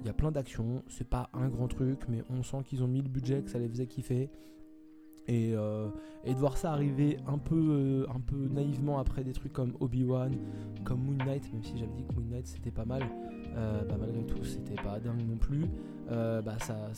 [0.00, 0.82] il y a plein d'actions.
[0.88, 3.58] C'est pas un grand truc, mais on sent qu'ils ont mis le budget, que ça
[3.58, 4.30] les faisait kiffer.
[5.28, 5.88] Et, euh,
[6.24, 10.36] et de voir ça arriver un peu, un peu naïvement après des trucs comme Obi-Wan,
[10.84, 13.02] comme Moon Knight, même si j'avais dit que Moon Knight c'était pas mal,
[13.54, 15.66] bah, malgré tout c'était pas dingue non plus,
[16.08, 16.90] bah ça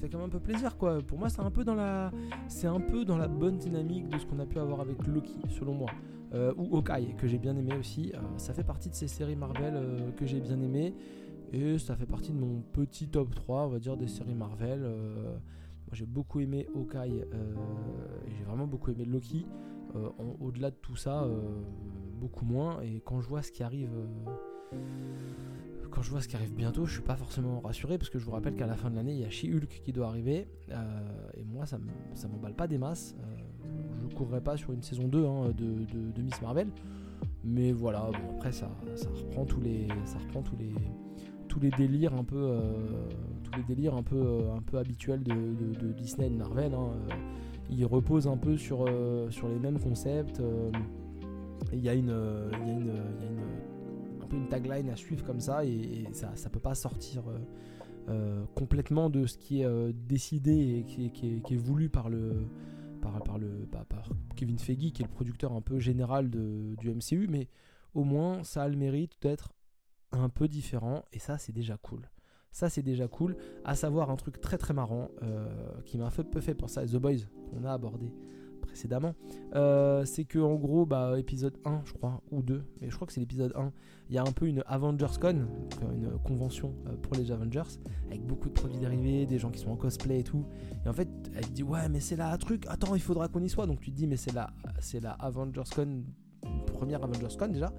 [0.00, 1.00] fait quand même un peu plaisir quoi.
[1.02, 2.12] Pour moi, c'est un peu dans la,
[2.48, 5.36] c'est un peu dans la bonne dynamique de ce qu'on a pu avoir avec Loki,
[5.50, 5.90] selon moi,
[6.34, 8.12] euh, ou Hawkeye que j'ai bien aimé aussi.
[8.14, 10.94] Euh, ça fait partie de ces séries Marvel euh, que j'ai bien aimé
[11.52, 14.84] et ça fait partie de mon petit top 3, on va dire, des séries Marvel.
[15.94, 19.46] J'ai beaucoup aimé Hawkeye et j'ai vraiment beaucoup aimé Loki.
[20.40, 21.26] Au-delà de tout ça,
[22.20, 22.80] beaucoup moins.
[22.82, 23.90] Et quand je vois ce qui arrive
[25.94, 28.24] quand je vois ce qui arrive bientôt, je suis pas forcément rassuré parce que je
[28.24, 30.48] vous rappelle qu'à la fin de l'année, il y a She-Hulk qui doit arriver.
[30.70, 31.78] Euh, et moi, ça
[32.28, 33.14] m'emballe pas des masses.
[33.20, 33.68] Euh,
[34.10, 36.68] je courrais pas sur une saison 2 hein, de, Miss Marvel.
[37.44, 40.72] Mais voilà, bon, après, ça, ça, reprend tous les, ça reprend tous les,
[41.54, 42.60] tous les délires un peu, euh,
[43.44, 46.74] tous les un peu, un peu habituels de, Disney et de Marvel.
[46.74, 46.90] Hein.
[47.70, 48.84] Ils reposent un peu sur,
[49.30, 50.42] sur les mêmes concepts.
[51.72, 52.92] Il y, a une, y, a une
[54.34, 57.38] une tagline à suivre comme ça et, ça, ça peut pas sortir euh,
[58.08, 62.46] euh, complètement de ce qui est euh, décidé et qui est, voulu par le
[63.00, 63.48] par, par le
[63.88, 67.48] par Kevin Feige qui est le producteur un peu général de, du MCU mais
[67.94, 69.52] au moins ça a le mérite d'être
[70.20, 72.08] un peu différent et ça c'est déjà cool
[72.50, 75.10] ça c'est déjà cool à savoir un truc très très marrant
[75.84, 78.12] qui m'a un peu fait penser à The Boys qu'on a abordé
[78.74, 79.14] précédemment,
[79.54, 83.06] euh, c'est que en gros, bah, épisode 1, je crois, ou 2, mais je crois
[83.06, 83.72] que c'est l'épisode 1,
[84.08, 85.46] il y a un peu une Avengers Con,
[85.94, 89.70] une convention euh, pour les Avengers, avec beaucoup de produits dérivés, des gens qui sont
[89.70, 90.44] en cosplay et tout.
[90.84, 93.42] Et en fait, elle dit ouais, mais c'est là un truc, attends, il faudra qu'on
[93.42, 93.66] y soit.
[93.66, 94.50] Donc tu te dis, mais c'est la,
[94.80, 96.02] c'est la Avengers Con,
[96.66, 97.72] première Avengers Con déjà.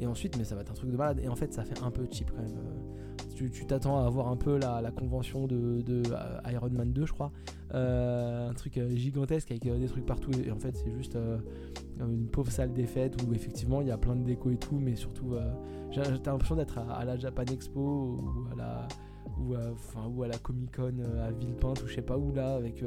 [0.00, 1.20] Et ensuite, mais ça va être un truc de malade.
[1.22, 2.56] Et en fait, ça fait un peu cheap quand même.
[2.56, 7.12] Euh, tu t'attends à avoir un peu la, convention de, euh, Iron Man 2, je
[7.12, 7.32] crois.
[7.72, 10.30] Euh, un truc gigantesque avec des trucs partout.
[10.44, 11.16] Et en fait, c'est juste
[11.98, 14.78] une pauvre salle des fêtes où effectivement il y a plein de déco et tout.
[14.78, 15.34] Mais surtout,
[15.90, 18.88] j'ai l'impression d'être à, la Japan Expo ou à la.
[19.40, 22.84] Ou à, la Comic Con à Villepinte ou je sais pas où là avec,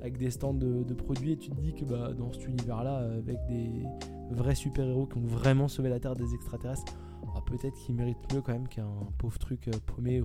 [0.00, 2.96] avec des stands de, produits et tu te dis que bah, dans cet univers là
[2.98, 3.84] avec des,
[4.30, 6.92] vrais super-héros qui ont vraiment sauvé la Terre des extraterrestres,
[7.34, 10.22] ah, peut-être qu'ils méritent mieux quand même qu'un pauvre truc euh, paumé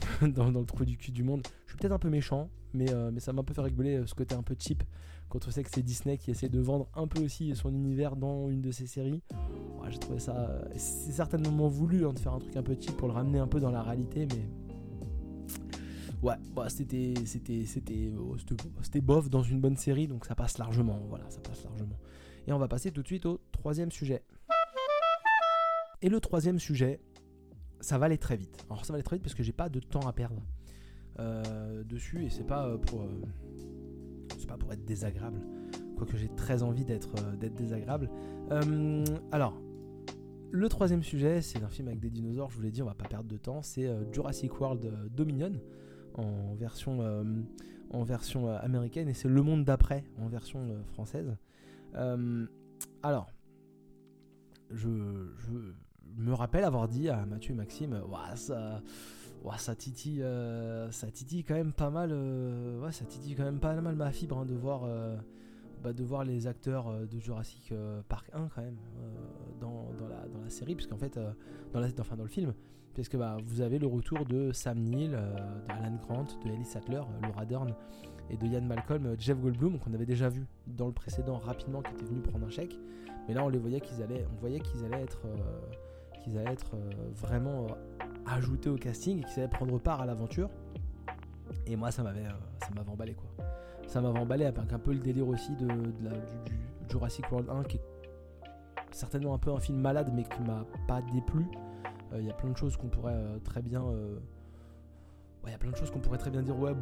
[0.22, 1.42] dans, le trou du cul du monde.
[1.66, 3.96] Je suis peut-être un peu méchant, mais, euh, mais ça m'a un peu fait rigoler
[3.96, 4.82] euh, ce côté un peu cheap
[5.28, 8.16] quand on sait que c'est Disney qui essaie de vendre un peu aussi son univers
[8.16, 9.22] dans une de ses séries.
[9.88, 10.60] J'ai trouvé ça.
[10.74, 13.46] C'est certainement voulu hein, de faire un truc un peu cheap pour le ramener un
[13.46, 14.48] peu dans la réalité, mais.
[16.22, 18.12] Ouais, bah, c'était c'était c'était
[18.82, 21.00] c'était bof dans une bonne série, donc ça passe largement.
[21.08, 21.98] Voilà, ça passe largement.
[22.46, 24.22] Et on va passer tout de suite au troisième sujet.
[26.02, 27.00] Et le troisième sujet,
[27.80, 28.64] ça va aller très vite.
[28.68, 30.42] Alors ça va aller très vite parce que j'ai pas de temps à perdre
[31.18, 33.08] euh, dessus et c'est pas euh, pour euh,
[34.38, 35.40] c'est pas pour être désagréable.
[35.96, 38.10] Quoique j'ai très envie d'être d'être désagréable.
[39.32, 39.58] alors
[40.52, 42.50] le troisième sujet, c'est un film avec des dinosaures.
[42.50, 43.62] Je vous l'ai dit, on va pas perdre de temps.
[43.62, 45.52] C'est Jurassic World Dominion
[46.14, 47.24] en version
[47.92, 51.36] en version américaine et c'est Le Monde d'après en version française.
[51.94, 52.46] Euh,
[53.02, 53.30] alors,
[54.70, 54.88] je,
[56.16, 58.02] me rappelle avoir dit à Mathieu et Maxime,
[58.34, 58.82] ça,
[59.56, 63.60] ça titille, euh, ça titille quand même pas mal, euh, ouais, ça titille quand même
[63.60, 64.82] pas mal ma fibre hein, de voir,
[65.82, 67.72] bah, de voir les acteurs de Jurassic
[68.08, 68.76] Park 1 quand même
[69.60, 71.18] dans, la, dans la série, puisqu'en fait,
[71.72, 72.54] dans, la, enfin, dans le film,
[72.94, 77.02] puisque bah, vous avez le retour de Sam Neill, de Alan Grant, de Ellie Sattler,
[77.22, 77.74] Laura Dern
[78.30, 81.82] et de Ian Malcolm, euh, Jeff Goldblum, qu'on avait déjà vu dans le précédent rapidement,
[81.82, 82.76] qui était venu prendre un chèque.
[83.28, 85.36] Mais là, on les voyait qu'ils allaient, on voyait qu'ils allaient être, euh,
[86.22, 87.66] qu'ils allaient être euh, vraiment
[88.26, 90.48] ajoutés au casting et qu'ils allaient prendre part à l'aventure.
[91.66, 92.24] Et moi, ça m'avait,
[92.60, 93.44] ça m'avait emballé quoi.
[93.88, 96.54] Ça m'avait emballé avec un peu le délire aussi de, du,
[96.88, 97.82] Jurassic World 1, qui est
[98.92, 101.46] certainement un peu un film malade, mais qui m'a pas déplu.
[102.18, 103.84] Il y a plein de choses qu'on pourrait très bien.
[105.46, 106.74] Il y a plein de choses qu'on pourrait très bien dire ouais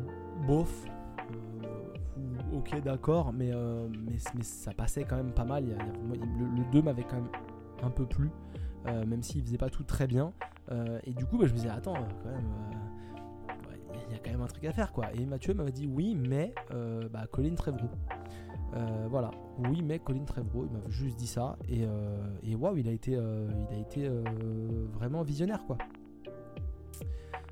[0.46, 0.86] bof
[1.30, 5.64] euh, ok d'accord, mais, euh, mais, mais, ça passait quand même pas mal.
[5.64, 7.30] le, 2 m'avait quand même
[7.82, 8.30] un peu plu,
[8.86, 10.32] euh, même s'il faisait pas tout très bien.
[11.04, 12.50] et du coup, bah, je me disais, attends, quand même,
[14.08, 15.12] il y a quand même un truc à faire quoi.
[15.14, 16.54] Et Mathieu m'avait dit oui, mais
[17.10, 17.88] bah, Colin Trevorrow.
[19.08, 21.56] Voilà, oui, mais Colin Trevorrow, il m'avait juste dit ça.
[21.68, 21.86] Et,
[22.42, 23.18] et waouh, il a été,
[23.78, 24.10] été
[24.92, 25.78] vraiment visionnaire quoi.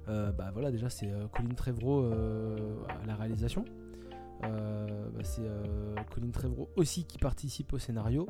[0.07, 2.13] bah voilà, déjà c'est Colin Trevorrow
[2.89, 3.65] à la réalisation.
[4.43, 5.49] Bah, c'est
[6.15, 8.27] Colin Trevorrow aussi qui participe au scénario.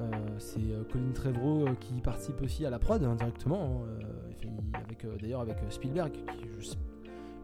[0.00, 5.06] Euh, c'est euh, Colin Trevorrow euh, qui participe aussi à la prod indirectement, hein, avec
[5.20, 6.12] d'ailleurs avec Spielberg.
[6.12, 6.46] Qui,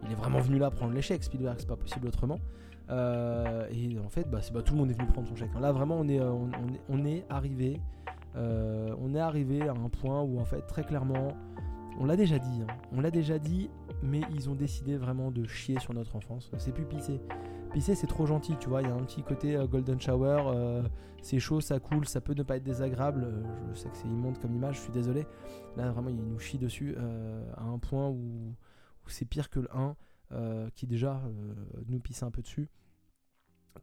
[0.05, 1.23] il est vraiment venu là prendre l'échec.
[1.23, 2.39] Spielberg, c'est pas possible autrement.
[2.89, 5.51] et en fait, bah, tout le monde est venu prendre son chèque.
[5.61, 6.21] Là, vraiment, on est,
[7.07, 7.81] est arrivé,
[8.35, 11.29] on est arrivé à un point où en fait, très clairement,
[11.99, 12.75] on l'a déjà dit, hein.
[12.93, 13.69] on l'a déjà dit,
[14.03, 16.51] mais ils ont décidé vraiment de chier sur notre enfance.
[16.59, 17.21] C'est plus pissé.
[17.73, 18.83] Pisser, c'est trop gentil, tu vois.
[18.83, 20.43] Il y a un petit côté euh, golden shower.
[20.47, 20.83] Euh,
[21.23, 23.25] c'est chaud, ça coule, ça peut ne pas être désagréable.
[23.25, 23.43] Euh,
[23.75, 25.27] je sais que c'est immonde comme image, je suis désolé.
[25.77, 26.97] Là, vraiment, il nous chie dessus
[27.57, 28.55] à un point où,
[29.13, 29.97] c'est pire que le 1,
[30.75, 31.23] qui déjà
[31.89, 32.69] nous pisse un peu dessus.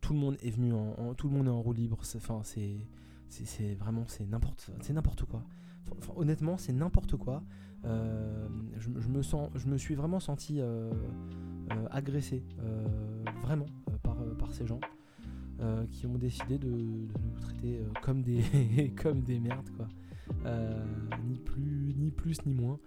[0.02, 2.00] Tout le monde est venu en, tout le monde est en roue libre.
[2.16, 2.88] Enfin, c'est
[3.30, 5.44] c'est vraiment c'est n'importe c'est n'importe quoi.
[6.16, 7.44] honnêtement, c'est n'importe quoi.
[7.84, 10.62] je, me sens, je me suis vraiment senti
[11.92, 12.44] agressé
[13.48, 14.80] vraiment euh, par, euh, par ces gens
[15.62, 19.88] euh, qui ont décidé de, nous traiter comme, des comme des merdes, quoi.
[21.26, 22.80] ni, plus, ni plus ni moins.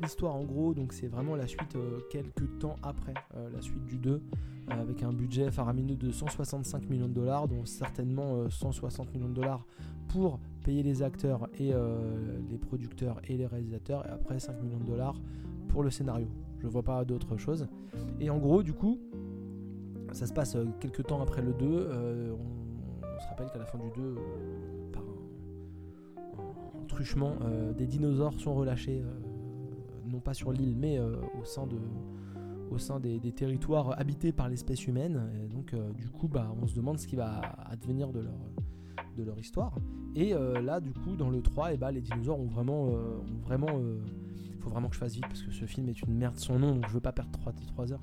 [0.00, 1.76] L'histoire en gros, donc c'est vraiment la suite
[2.10, 3.14] quelques temps après
[3.52, 4.22] la suite du 2,
[4.68, 9.66] avec un budget faramineux de 165 millions de dollars, dont certainement 160 millions de dollars
[10.08, 11.72] pour payer les acteurs et
[12.48, 15.20] les producteurs et les réalisateurs, et après 5 millions de dollars
[15.68, 16.28] pour le scénario.
[16.60, 17.66] Je vois pas d'autre chose.
[18.20, 18.98] Et en gros, du coup,
[20.12, 21.66] ça se passe euh, quelques temps après le 2.
[21.66, 24.16] Euh, on, se rappelle qu'à la fin du 2, euh,
[24.92, 25.02] par
[26.92, 27.36] truchement,
[27.76, 29.02] des dinosaures sont relâchés,
[30.06, 31.76] non pas sur l'île, mais au sein de
[32.70, 35.20] au sein des, territoires habités par l'espèce humaine.
[35.50, 38.20] Donc, du coup, bah, on se demande ce qui va advenir de
[39.22, 39.74] leur, histoire.
[40.14, 42.84] Et là, du coup, dans le 3, et bah, les dinosaures ont vraiment.
[42.84, 43.80] ont vraiment
[44.54, 46.56] il faut vraiment que je fasse vite parce que ce film est une merde son
[46.56, 48.00] nom, donc je veux pas perdre 3, 3 heures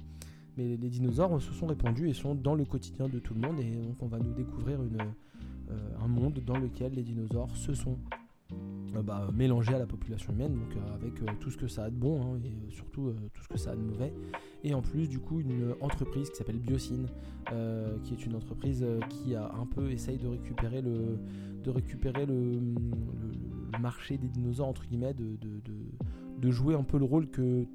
[0.60, 3.60] mais les dinosaures se sont répandus et sont dans le quotidien de tout le monde
[3.62, 5.74] et donc on va nous découvrir euh,
[6.04, 8.16] un monde dans lequel les dinosaures se sont euh,
[9.04, 11.96] bah, mélangés à la population humaine, donc euh, avec tout ce que ça a de
[11.96, 14.14] bon hein, et surtout tout ce que ça a de mauvais.
[14.64, 17.08] Et en plus, du coup, une entreprise qui s'appelle Biocine,
[18.04, 21.18] qui est une entreprise qui a un peu essayé de récupérer le,
[21.64, 22.60] de récupérer le,
[23.80, 27.66] marché des dinosaures, entre guillemets, de jouer un peu le rôle que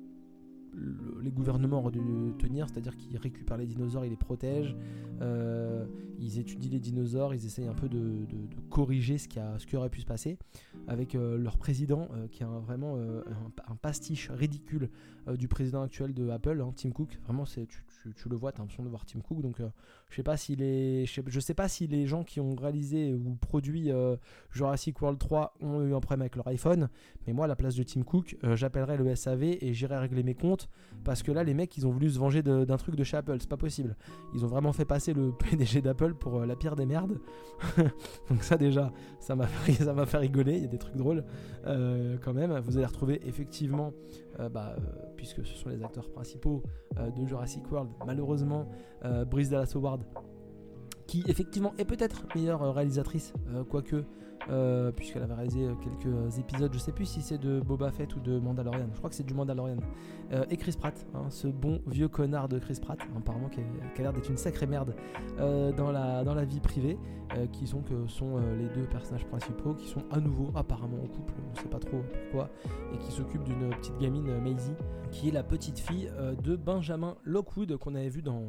[1.22, 2.00] les gouvernements auraient dû
[2.38, 4.76] tenir, c'est-à-dire qu'ils récupèrent les dinosaures, ils les protègent,
[5.20, 5.87] euh,
[6.18, 8.26] ils étudient les dinosaures, ils essayent un peu de,
[8.70, 10.38] corriger ce qui, a, ce qui aurait pu se passer,
[10.87, 14.88] avec euh, leur président euh, qui a vraiment un, pastiche ridicule
[15.38, 17.18] du président actuel de Apple, hein, Tim Cook.
[17.24, 17.82] Vraiment, c'est, tu,
[18.14, 19.40] tu, le vois, tu as l'impression de voir Tim Cook.
[19.40, 19.60] Donc,
[20.10, 23.34] je sais pas si les, je sais, pas si les gens qui ont réalisé ou
[23.34, 23.90] produit
[24.50, 26.88] Jurassic World 3 ont eu un problème avec leur iPhone,
[27.26, 30.34] mais moi, à la place de Tim Cook, j'appellerai le SAV et j'irai régler mes
[30.34, 30.63] comptes
[31.05, 33.37] parce que là, les mecs, ils ont voulu se venger d'un truc de chez Apple.
[33.38, 33.96] C'est pas possible.
[34.35, 37.18] Ils ont vraiment fait passer le PDG d'Apple pour euh, la pire des merdes.
[38.31, 40.57] Donc ça déjà, ça m'a fait, rigoler.
[40.57, 41.24] Il y a des trucs drôles
[41.66, 42.59] euh, quand même.
[42.59, 43.92] Vous allez retrouver effectivement,
[44.40, 44.77] euh, bah,
[45.16, 46.62] puisque ce sont les acteurs principaux
[46.96, 48.68] de Jurassic World, malheureusement,
[49.29, 50.05] Brice Dallas Howard,
[51.07, 53.33] qui effectivement est peut-être meilleure réalisatrice,
[53.68, 54.05] quoique
[54.50, 58.14] euh, puisqu'elle avait réalisé euh, quelques épisodes, je sais plus si c'est de Boba Fett
[58.14, 59.78] ou de Mandalorian, je crois que c'est du Mandalorian.
[60.33, 64.02] Euh, et Chris Pratt, hein, ce bon vieux connard de Chris Pratt, apparemment qui, a
[64.02, 64.94] l'air d'être une sacrée merde
[65.38, 66.98] dans, la, dans la vie privée,
[67.52, 71.35] qui sont, que sont les deux personnages principaux, qui sont à nouveau apparemment en couple,
[71.48, 72.50] on ne sait pas trop pourquoi,
[72.92, 74.74] et qui s'occupent d'une petite gamine, Maisie,
[75.11, 76.11] qui est la petite fille
[76.42, 78.44] de Benjamin Lockwood qu'on avait vu dans,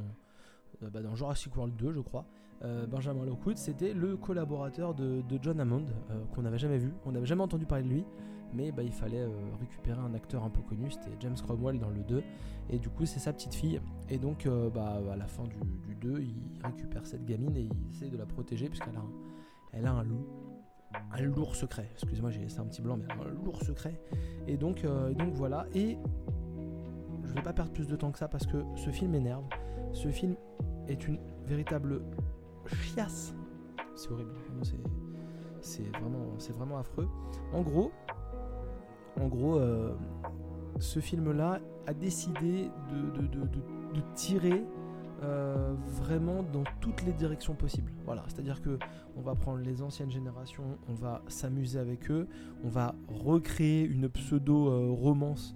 [0.81, 2.25] bah, dans Jurassic World 2, je crois.
[2.65, 7.11] Euh, Benjamin Lockwood, c'était le collaborateur de, John Hammond, euh, qu'on n'avait jamais vu, on
[7.11, 8.05] n'avait jamais entendu parler de lui,
[8.53, 11.89] mais bah, il fallait euh, récupérer un acteur un peu connu, c'était James Cromwell dans
[11.89, 12.23] le 2,
[12.71, 16.21] et du coup c'est sa petite fille, et donc bah, à la fin du, 2,
[16.21, 18.95] il récupère cette gamine et il essaie de la protéger, puisqu'elle
[19.85, 20.25] a, un, loup,
[21.11, 24.01] un lourd secret, excusez-moi j'ai laissé un petit blanc, mais un lourd secret,
[24.47, 24.83] et donc,
[25.17, 25.97] donc voilà, et
[27.23, 29.45] je vais pas perdre plus de temps que ça parce que ce film m'énerve,
[29.93, 30.35] ce film
[30.87, 32.01] est une véritable
[32.67, 33.35] chiasse.
[33.95, 34.33] C'est horrible.
[35.61, 37.07] C'est vraiment, affreux.
[37.53, 37.91] En gros,
[39.19, 39.93] en gros, euh,
[40.79, 44.65] ce film-là a décidé de, tirer
[45.23, 47.91] euh, vraiment dans toutes les directions possibles.
[48.05, 48.77] Voilà, c'est-à-dire que
[49.15, 52.27] on va prendre les anciennes générations, on va s'amuser avec eux,
[52.63, 55.55] on va recréer une pseudo romance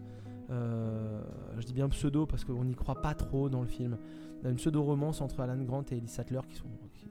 [1.60, 3.98] je dis bien pseudo parce qu'on n'y croit pas trop dans le film.
[4.44, 6.68] Une pseudo-romance entre Alan Grant et Ellie Sattler qui, sont,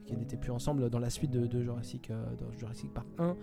[0.09, 3.35] qui, n'étaient plus ensemble dans la suite de, Jurassic, dans Jurassic Park 1.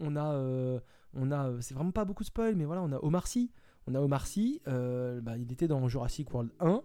[0.00, 0.80] on a,
[1.14, 3.50] on a c'est vraiment pas beaucoup de spoil, mais voilà, on a Omar Sy.
[3.86, 6.82] On a Omar Sy, bah, il était dans Jurassic World 1.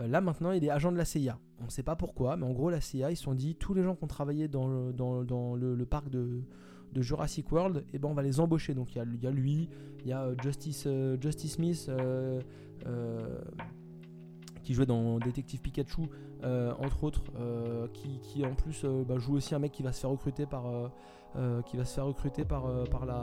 [0.00, 1.38] Euh, là maintenant, il est agent de la CIA.
[1.60, 3.74] On ne sait pas pourquoi, mais en gros, la CIA, ils se sont dit tous
[3.74, 6.42] les gens qui ont travaillé dans le, dans, le, parc de,
[6.96, 8.74] Jurassic World, eh ben, on va les embaucher.
[8.74, 9.68] Donc il y, a, lui,
[10.00, 11.90] il y a euh, Justice, euh, Justice Smith
[14.64, 16.02] qui jouait dans Détective Pikachu,
[16.42, 17.22] entre autres,
[17.92, 20.64] qui, en plus bah, joue aussi un mec qui va se faire recruter par,
[21.36, 23.20] euh, qui va se faire recruter par, euh, par, la,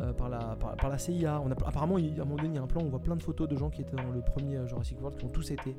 [0.00, 1.40] euh, par, la, par, la CIA.
[1.44, 3.14] On a, apparemment, à un moment donné, il y a un plan, on voit plein
[3.14, 5.76] de photos de gens qui étaient dans le premier Jurassic World, qui ont tous été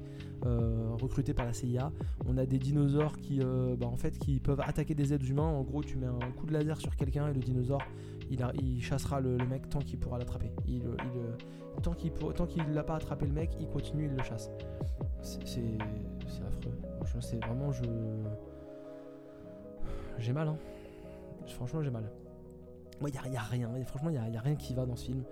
[1.01, 1.91] recrutés par la CIA.
[2.25, 3.41] On a des dinosaures qui,
[3.77, 5.43] bah, en fait, qui peuvent attaquer des êtres humains.
[5.43, 7.81] En gros, tu mets un coup de laser sur quelqu'un et le dinosaure,
[8.31, 10.51] il, chassera le, mec tant qu'il pourra l'attraper.
[10.67, 14.49] Il, il, tant qu'il qu'il l'a pas attrapé le mec, il continue, il le chasse.
[15.21, 15.43] C'est
[16.47, 16.77] affreux.
[17.19, 17.83] C'est vraiment je
[20.17, 20.57] j'ai mal hein
[21.47, 22.09] franchement, j'ai mal.
[23.01, 23.69] Il n'y a, rien.
[23.85, 25.23] Franchement, il rien qui va dans ce film.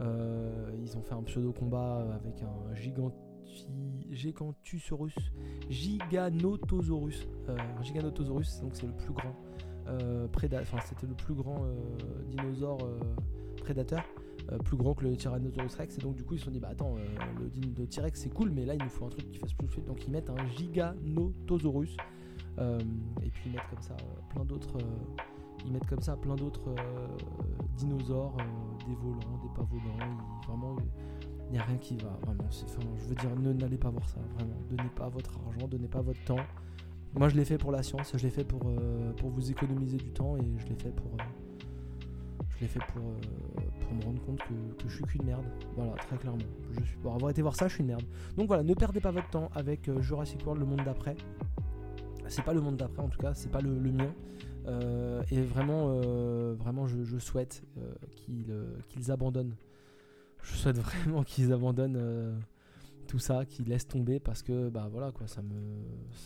[0.00, 3.16] Euh, ils ont fait un pseudo-combat avec un giganti,
[4.10, 5.14] Gigantusaurus,
[5.68, 7.26] Giganotosaurus.
[7.48, 9.34] Euh, Giganotosaurus, donc c'est le plus grand
[9.90, 10.26] euh,
[10.62, 11.74] Enfin, c'était le plus grand euh,
[12.30, 12.78] dinosaure
[13.62, 14.02] prédateur.
[14.64, 16.68] plus grand que le Tyrannosaurus Rex et donc du coup ils se sont dit bah
[16.70, 19.68] attends le, T-Rex c'est cool mais là il nous faut un truc qui fasse plus
[19.68, 21.96] de donc ils mettent un Giganotosaurus
[22.58, 23.94] et puis ils mettent comme ça
[26.16, 27.06] plein d'autres euh,
[27.76, 29.98] dinosaures, euh, des volants, des pas volants.
[30.46, 30.76] vraiment,
[31.48, 32.18] il n'y a rien qui va.
[32.22, 32.64] Vraiment, je
[33.08, 34.18] veux dire, ne n'allez pas voir ça.
[34.36, 36.44] Vraiment, donnez pas votre argent, donnez pas votre temps.
[37.14, 39.96] Moi, je l'ai fait pour la science, je l'ai fait pour, euh, pour vous économiser
[39.96, 41.10] du temps et je l'ai fait pour.
[42.56, 43.02] je l'ai fait pour,
[43.80, 45.44] pour me rendre compte que, que je suis qu'une merde.
[45.76, 46.38] Voilà, très clairement.
[46.72, 48.04] Je suis, pour avoir été voir ça, je suis une merde.
[48.36, 51.16] Donc voilà, ne perdez pas votre temps avec Jurassic World, le monde d'après.
[52.28, 54.12] C'est pas le monde d'après en tout cas, c'est pas le mien.
[54.66, 57.92] Euh, et vraiment, euh, vraiment je, souhaite euh,
[58.86, 59.56] qu'ils abandonnent.
[60.42, 62.40] Je souhaite vraiment qu'ils abandonnent
[63.10, 65.50] tout ça, qu'ils laissent tomber parce que bah voilà quoi, ça me,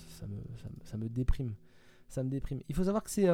[0.09, 0.37] ça me,
[0.85, 1.55] ça me, déprime.
[2.09, 2.61] Ça me déprime.
[2.69, 3.29] Il faut savoir que c'est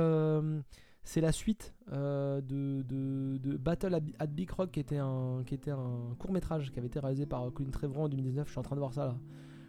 [1.02, 2.40] c'est la suite de,
[2.82, 6.88] de, Battle at Big Rock qui était un, qui était un court métrage qui avait
[6.88, 8.46] été réalisé par Colin Trevorrow en 2019.
[8.46, 9.18] Je suis en train de voir ça là.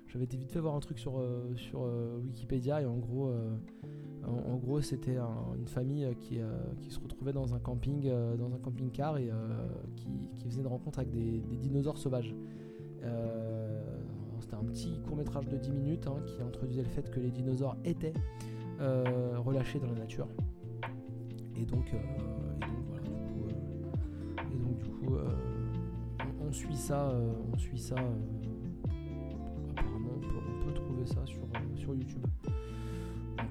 [0.08, 1.24] J'avais été vite fait voir un truc sur,
[1.56, 1.82] sur
[2.22, 3.32] Wikipédia et en gros
[4.28, 8.36] en, gros, c'était une famille euh, qui, euh, qui, se retrouvait dans un camping, euh,
[8.38, 9.32] dans un camping-car et
[9.96, 10.08] qui,
[10.46, 12.36] faisait une rencontre avec des, dinosaures sauvages.
[14.40, 17.32] C'était un petit court métrage de 10 minutes hein, qui introduisait le fait que les
[17.32, 18.14] dinosaures étaient
[18.80, 20.28] relâchés dans la nature.
[21.56, 21.94] Et donc,
[24.64, 25.16] donc du coup,
[26.48, 27.14] on, suit ça,
[27.54, 27.96] on suit ça.
[29.78, 32.26] apparemment, on peut, trouver ça sur, YouTube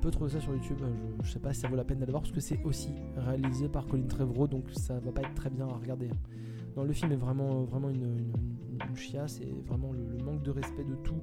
[0.01, 0.79] peut trouver ça sur YouTube.
[1.23, 3.69] Je, sais pas si ça vaut la peine d'aller voir parce que c'est aussi réalisé
[3.69, 6.09] par Colin Trevorrow, donc ça va pas être très bien à regarder.
[6.75, 8.33] Dans le film est vraiment, vraiment une,
[8.97, 11.23] chiasse et vraiment le, manque de respect de tout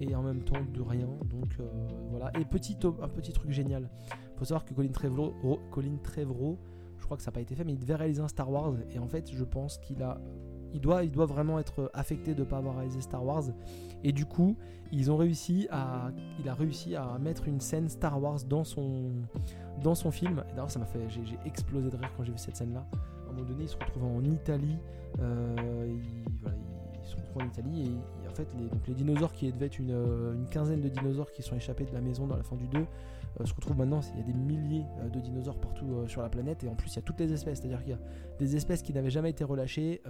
[0.00, 1.08] et en même temps de rien.
[1.30, 1.64] Donc euh,
[2.10, 2.30] voilà.
[2.38, 3.88] Et petit, un petit truc génial.
[4.36, 6.58] Faut savoir que Colin Trevorrow, Colin Trevorrow,
[6.98, 8.74] je crois que ça n'a pas été fait, mais il devait réaliser un Star Wars
[8.90, 10.20] et en fait, je pense qu'il a
[10.74, 13.44] il doit, il doit vraiment être affecté de ne pas avoir réalisé Star Wars.
[14.02, 14.56] Et du coup,
[14.90, 19.12] ils ont réussi à, il a réussi à mettre une scène Star Wars dans son,
[19.82, 20.42] dans son film.
[20.50, 22.84] D'ailleurs, ça m'a fait, j'ai, explosé de rire quand j'ai vu cette scène-là.
[22.92, 24.76] À un moment donné, il se retrouve en Italie.
[25.20, 25.96] Euh,
[27.04, 28.48] se retrouve en Italie et, en fait,
[28.88, 32.00] les, dinosaures qui devaient être une, une, quinzaine de dinosaures qui sont échappés de la
[32.00, 32.86] maison dans la fin du 2
[33.40, 36.22] euh, se retrouvent maintenant, il y a des milliers euh, de dinosaures partout euh, sur
[36.22, 37.98] la planète et en plus il y a toutes les espèces, c'est-à-dire qu'il y a
[38.38, 40.02] des espèces qui n'avaient jamais été relâchées,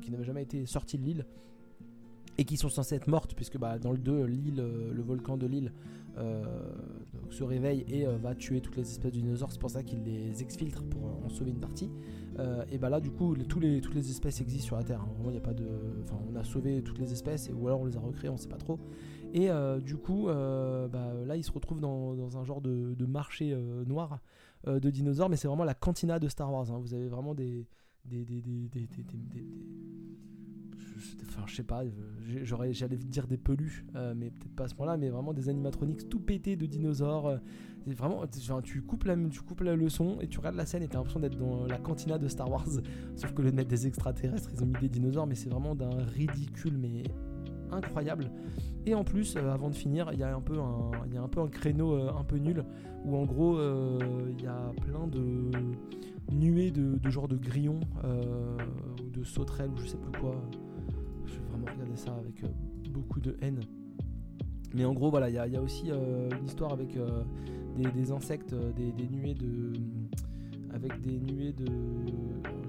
[0.00, 1.26] qui n'avaient jamais été sorties de l'île
[2.38, 5.46] et qui sont censées être mortes puisque bah, dans le 2 l'île le volcan de
[5.46, 5.72] l'île
[7.30, 10.42] se réveille et va tuer toutes les espèces de dinosaures c'est pour ça qu'il les
[10.42, 11.90] exfiltre pour en sauver une partie
[12.70, 15.32] et bah là du coup toutes les espèces existent sur la terre hein.
[15.32, 15.66] y a pas de
[16.02, 18.36] enfin on a sauvé toutes les espèces et, ou alors on les a recréées on
[18.36, 18.78] sait pas trop
[19.32, 23.52] et euh, du coup, euh, bah, là, il se retrouve dans, un genre de, marché
[23.52, 24.18] euh, noir
[24.66, 26.70] de dinosaures, mais c'est vraiment la cantina de Star Wars.
[26.70, 26.78] Hein.
[26.80, 27.66] Vous avez vraiment des,
[31.22, 31.82] enfin je sais pas
[32.42, 33.84] j'aurais j'allais dire des peluches
[34.16, 37.38] mais peut-être pas à ce point là mais vraiment des animatroniques tout pétés de dinosaures
[37.86, 38.24] c'est vraiment
[38.62, 41.20] tu coupes la tu coupes la leçon et tu regardes la scène et t'as l'impression
[41.20, 42.68] d'être dans la cantina de Star Wars
[43.16, 46.04] sauf que le net des extraterrestres ils ont mis des dinosaures mais c'est vraiment d'un
[46.14, 47.04] ridicule mais
[47.72, 48.30] incroyable.
[48.86, 51.28] Et en plus, euh, avant de finir, il y a un peu un, il un,
[51.28, 52.64] peu un créneau euh, un peu nul
[53.04, 53.98] où en gros euh,
[54.30, 55.50] il y a plein de
[56.32, 60.34] nuée de, de genre de grillons ou de sauterelles ou je sais plus quoi.
[61.62, 62.42] Regarder ça avec
[62.90, 63.60] beaucoup de haine.
[64.74, 66.96] Mais en gros, voilà, il y, a aussi une histoire avec
[67.76, 69.72] des, insectes, des, nuées de.
[70.72, 71.66] avec des nuées de.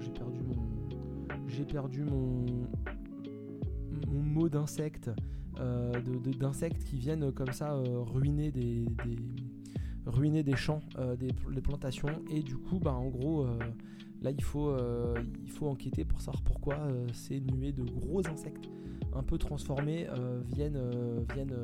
[0.00, 1.38] j'ai perdu mon.
[1.46, 2.44] J'ai perdu mon.
[4.10, 5.10] mon mot d'insectes.
[6.40, 7.80] d'insectes qui viennent comme ça
[8.12, 8.84] ruiner des,
[10.06, 12.22] ruiner des champs, euh, des, plantations.
[12.30, 13.58] Et du coup, bah, en gros, euh,
[14.22, 15.14] là, il faut, euh,
[15.44, 18.68] il faut enquêter pour savoir pourquoi ces nuées de gros insectes
[19.14, 20.06] un peu transformés
[20.52, 20.80] viennent,
[21.32, 21.54] viennent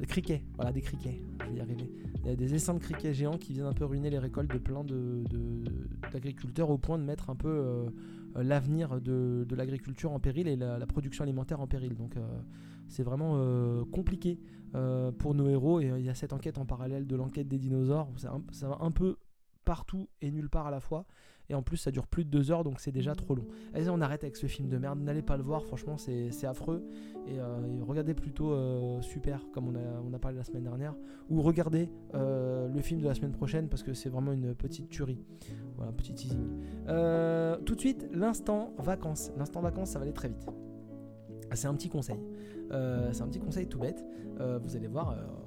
[0.00, 1.90] des criquets, voilà des criquets, je vais y arriver.
[2.22, 4.50] Il y a des essaims de criquets géants qui viennent un peu ruiner les récoltes
[4.52, 4.84] de plein
[6.12, 7.86] d'agriculteurs de, au point de mettre un peu
[8.36, 11.94] l'avenir de, l'agriculture en péril et la, production alimentaire en péril.
[11.94, 12.16] Donc
[12.88, 14.38] c'est vraiment compliqué
[14.74, 15.80] euh, pour nos héros.
[15.80, 18.08] Et euh, il y a cette enquête en parallèle de l'enquête des dinosaures.
[18.16, 19.16] Ça, va un peu
[19.64, 21.06] partout et nulle part à la fois.
[21.50, 23.46] Et en plus, ça dure plus de deux heures, donc c'est déjà trop long.
[23.74, 25.00] Allez, on arrête avec ce film de merde.
[25.00, 26.84] N'allez pas le voir, franchement, c'est affreux.
[27.26, 27.44] Et, euh,
[27.86, 28.54] regardez plutôt
[29.02, 30.94] Super, comme on a, parlé la semaine dernière.
[31.30, 35.22] Ou regardez le film de la semaine prochaine, parce que c'est vraiment une petite tuerie.
[35.76, 36.48] Voilà, petit teasing.
[37.64, 39.30] tout de suite, l'instant vacances.
[39.36, 40.46] L'instant vacances, ça va aller très vite.
[41.52, 42.18] C'est un petit conseil.
[42.72, 44.04] Euh, c'est un petit conseil tout bête.
[44.40, 45.43] Euh, vous allez voir, euh,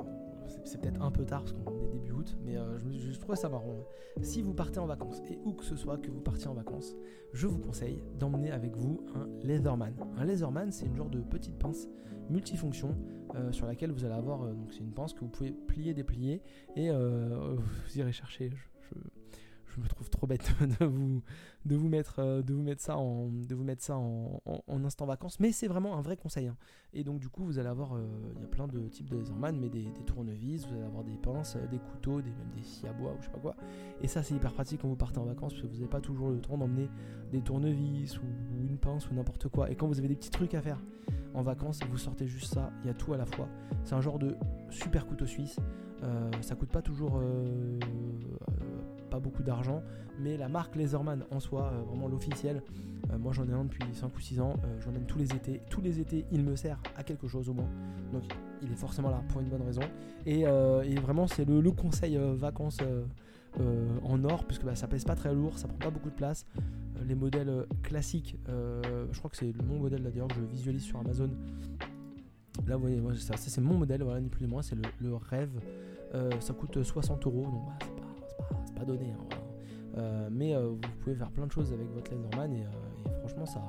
[0.67, 3.49] c'est peut-être un peu tard parce qu'on est début août, mais je, je, trouve ça
[3.49, 3.85] marrant.
[4.21, 6.95] Si vous partez en vacances, et où que ce soit que vous partiez en vacances,
[7.33, 9.93] je vous conseille d'emmener avec vous un Leatherman.
[10.17, 11.87] Un Leatherman, c'est une genre de petite pince
[12.29, 12.95] multifonction
[13.51, 14.39] sur laquelle vous allez avoir.
[14.53, 16.41] donc c'est une pince que vous pouvez plier, déplier,
[16.75, 18.51] et vous irez chercher.
[19.79, 21.21] Me trouve trop bête de vous,
[21.65, 24.41] de vous, mettre, euh, de vous mettre ça en, de vous mettre ça en,
[24.83, 25.39] instant vacances.
[25.39, 26.47] Mais c'est vraiment un vrai conseil.
[26.47, 26.57] Hein.
[26.93, 28.05] Et donc, du coup, vous allez avoir, euh,
[28.35, 31.17] il y a plein de types de laserman, mais des, tournevis, vous allez avoir des
[31.17, 33.55] pinces, euh, des couteaux, des, même des scies à bois ou je sais pas quoi.
[34.01, 36.01] Et ça, c'est hyper pratique quand vous partez en vacances parce que vous n'avez pas
[36.01, 36.89] toujours le temps d'emmener
[37.31, 38.25] des tournevis ou,
[38.61, 39.69] une pince ou n'importe quoi.
[39.69, 40.81] Et quand vous avez des petits trucs à faire
[41.33, 43.47] en vacances, vous sortez juste ça, il y a tout à la fois.
[43.83, 44.35] C'est un genre de
[44.69, 45.59] super couteau suisse.
[46.41, 47.21] ça coûte pas toujours
[49.19, 49.81] beaucoup d'argent,
[50.19, 52.63] mais la marque Laserman en soi, euh, vraiment l'officiel,
[53.11, 55.31] euh, moi j'en ai un depuis 5 ou 6 ans, euh, j'en aime tous les
[55.33, 55.61] étés.
[55.69, 57.69] Tous les étés, il me sert à quelque chose au moins.
[58.11, 58.23] Donc
[58.61, 59.81] il est forcément là pour une bonne raison.
[60.25, 60.45] Et,
[60.95, 62.79] vraiment, c'est le, conseil vacances
[64.03, 66.45] en or, puisque bah, ça pèse pas très lourd, ça prend pas beaucoup de place.
[67.05, 71.29] les modèles classiques, je crois que c'est mon modèle d'ailleurs que je visualise sur Amazon.
[72.65, 75.51] Là, vous voyez, ça, c'est mon modèle, voilà, ni plus ni moins, c'est le, rêve.
[76.39, 77.96] ça coûte 60 euros, donc bah,
[78.77, 79.11] pas donné.
[79.11, 79.37] Hein,
[79.97, 83.19] euh, mais euh, vous pouvez faire plein de choses avec votre Leatherman et, euh, et
[83.19, 83.61] franchement ça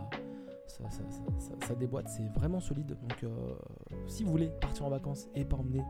[0.67, 0.85] ça,
[1.67, 2.89] ça, déboîte, c'est vraiment solide.
[2.89, 3.33] Donc
[4.07, 5.83] si vous voulez partir en vacances et pas emmener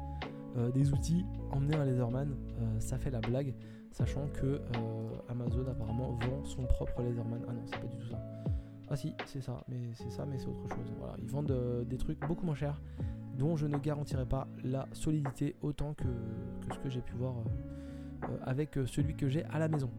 [0.72, 2.34] des outils, emmener un Leatherman,
[2.78, 3.54] ça fait la blague,
[3.90, 4.62] sachant que
[5.28, 7.42] Amazon apparemment vend son propre Leatherman.
[7.48, 8.18] Ah non, c'est pas du tout ça.
[8.88, 10.92] Ah si, c'est ça, mais c'est ça, mais c'est autre chose.
[11.00, 12.80] Voilà, ils vendent des trucs beaucoup moins chers,
[13.36, 16.06] dont je ne garantirai pas la solidité autant que,
[16.72, 17.34] ce que j'ai pu voir
[18.42, 19.90] avec euh, celui que j'ai à la maison.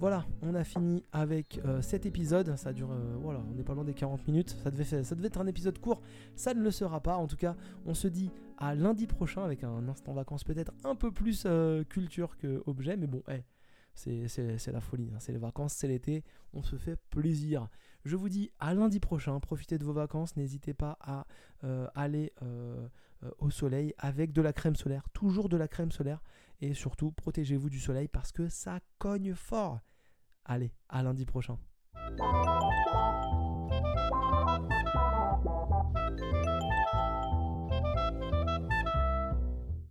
[0.00, 2.54] Voilà, on a fini avec euh, cet épisode.
[2.56, 2.90] Ça dure,
[3.20, 4.50] voilà, on n'est pas loin des 40 minutes.
[4.62, 6.02] Ça devait, ça devait être un épisode court.
[6.36, 7.16] Ça ne le sera pas.
[7.16, 10.94] En tout cas, on se dit à lundi prochain avec un instant vacances peut-être un
[10.94, 11.46] peu plus
[11.88, 12.96] culture que objet.
[12.96, 13.22] Mais bon,
[13.94, 15.10] c'est la folie.
[15.12, 15.18] Hein.
[15.18, 16.22] C'est les vacances, c'est l'été.
[16.52, 17.66] On se fait plaisir.
[18.04, 19.40] Je vous dis à lundi prochain.
[19.40, 20.36] Profitez de vos vacances.
[20.36, 21.26] N'hésitez pas à
[21.96, 22.32] aller
[23.40, 25.08] au soleil avec de la crème solaire.
[25.12, 26.22] Toujours de la crème solaire.
[26.60, 29.80] Et surtout, protégez-vous du soleil parce que ça cogne fort.
[30.44, 31.58] Allez, à lundi prochain.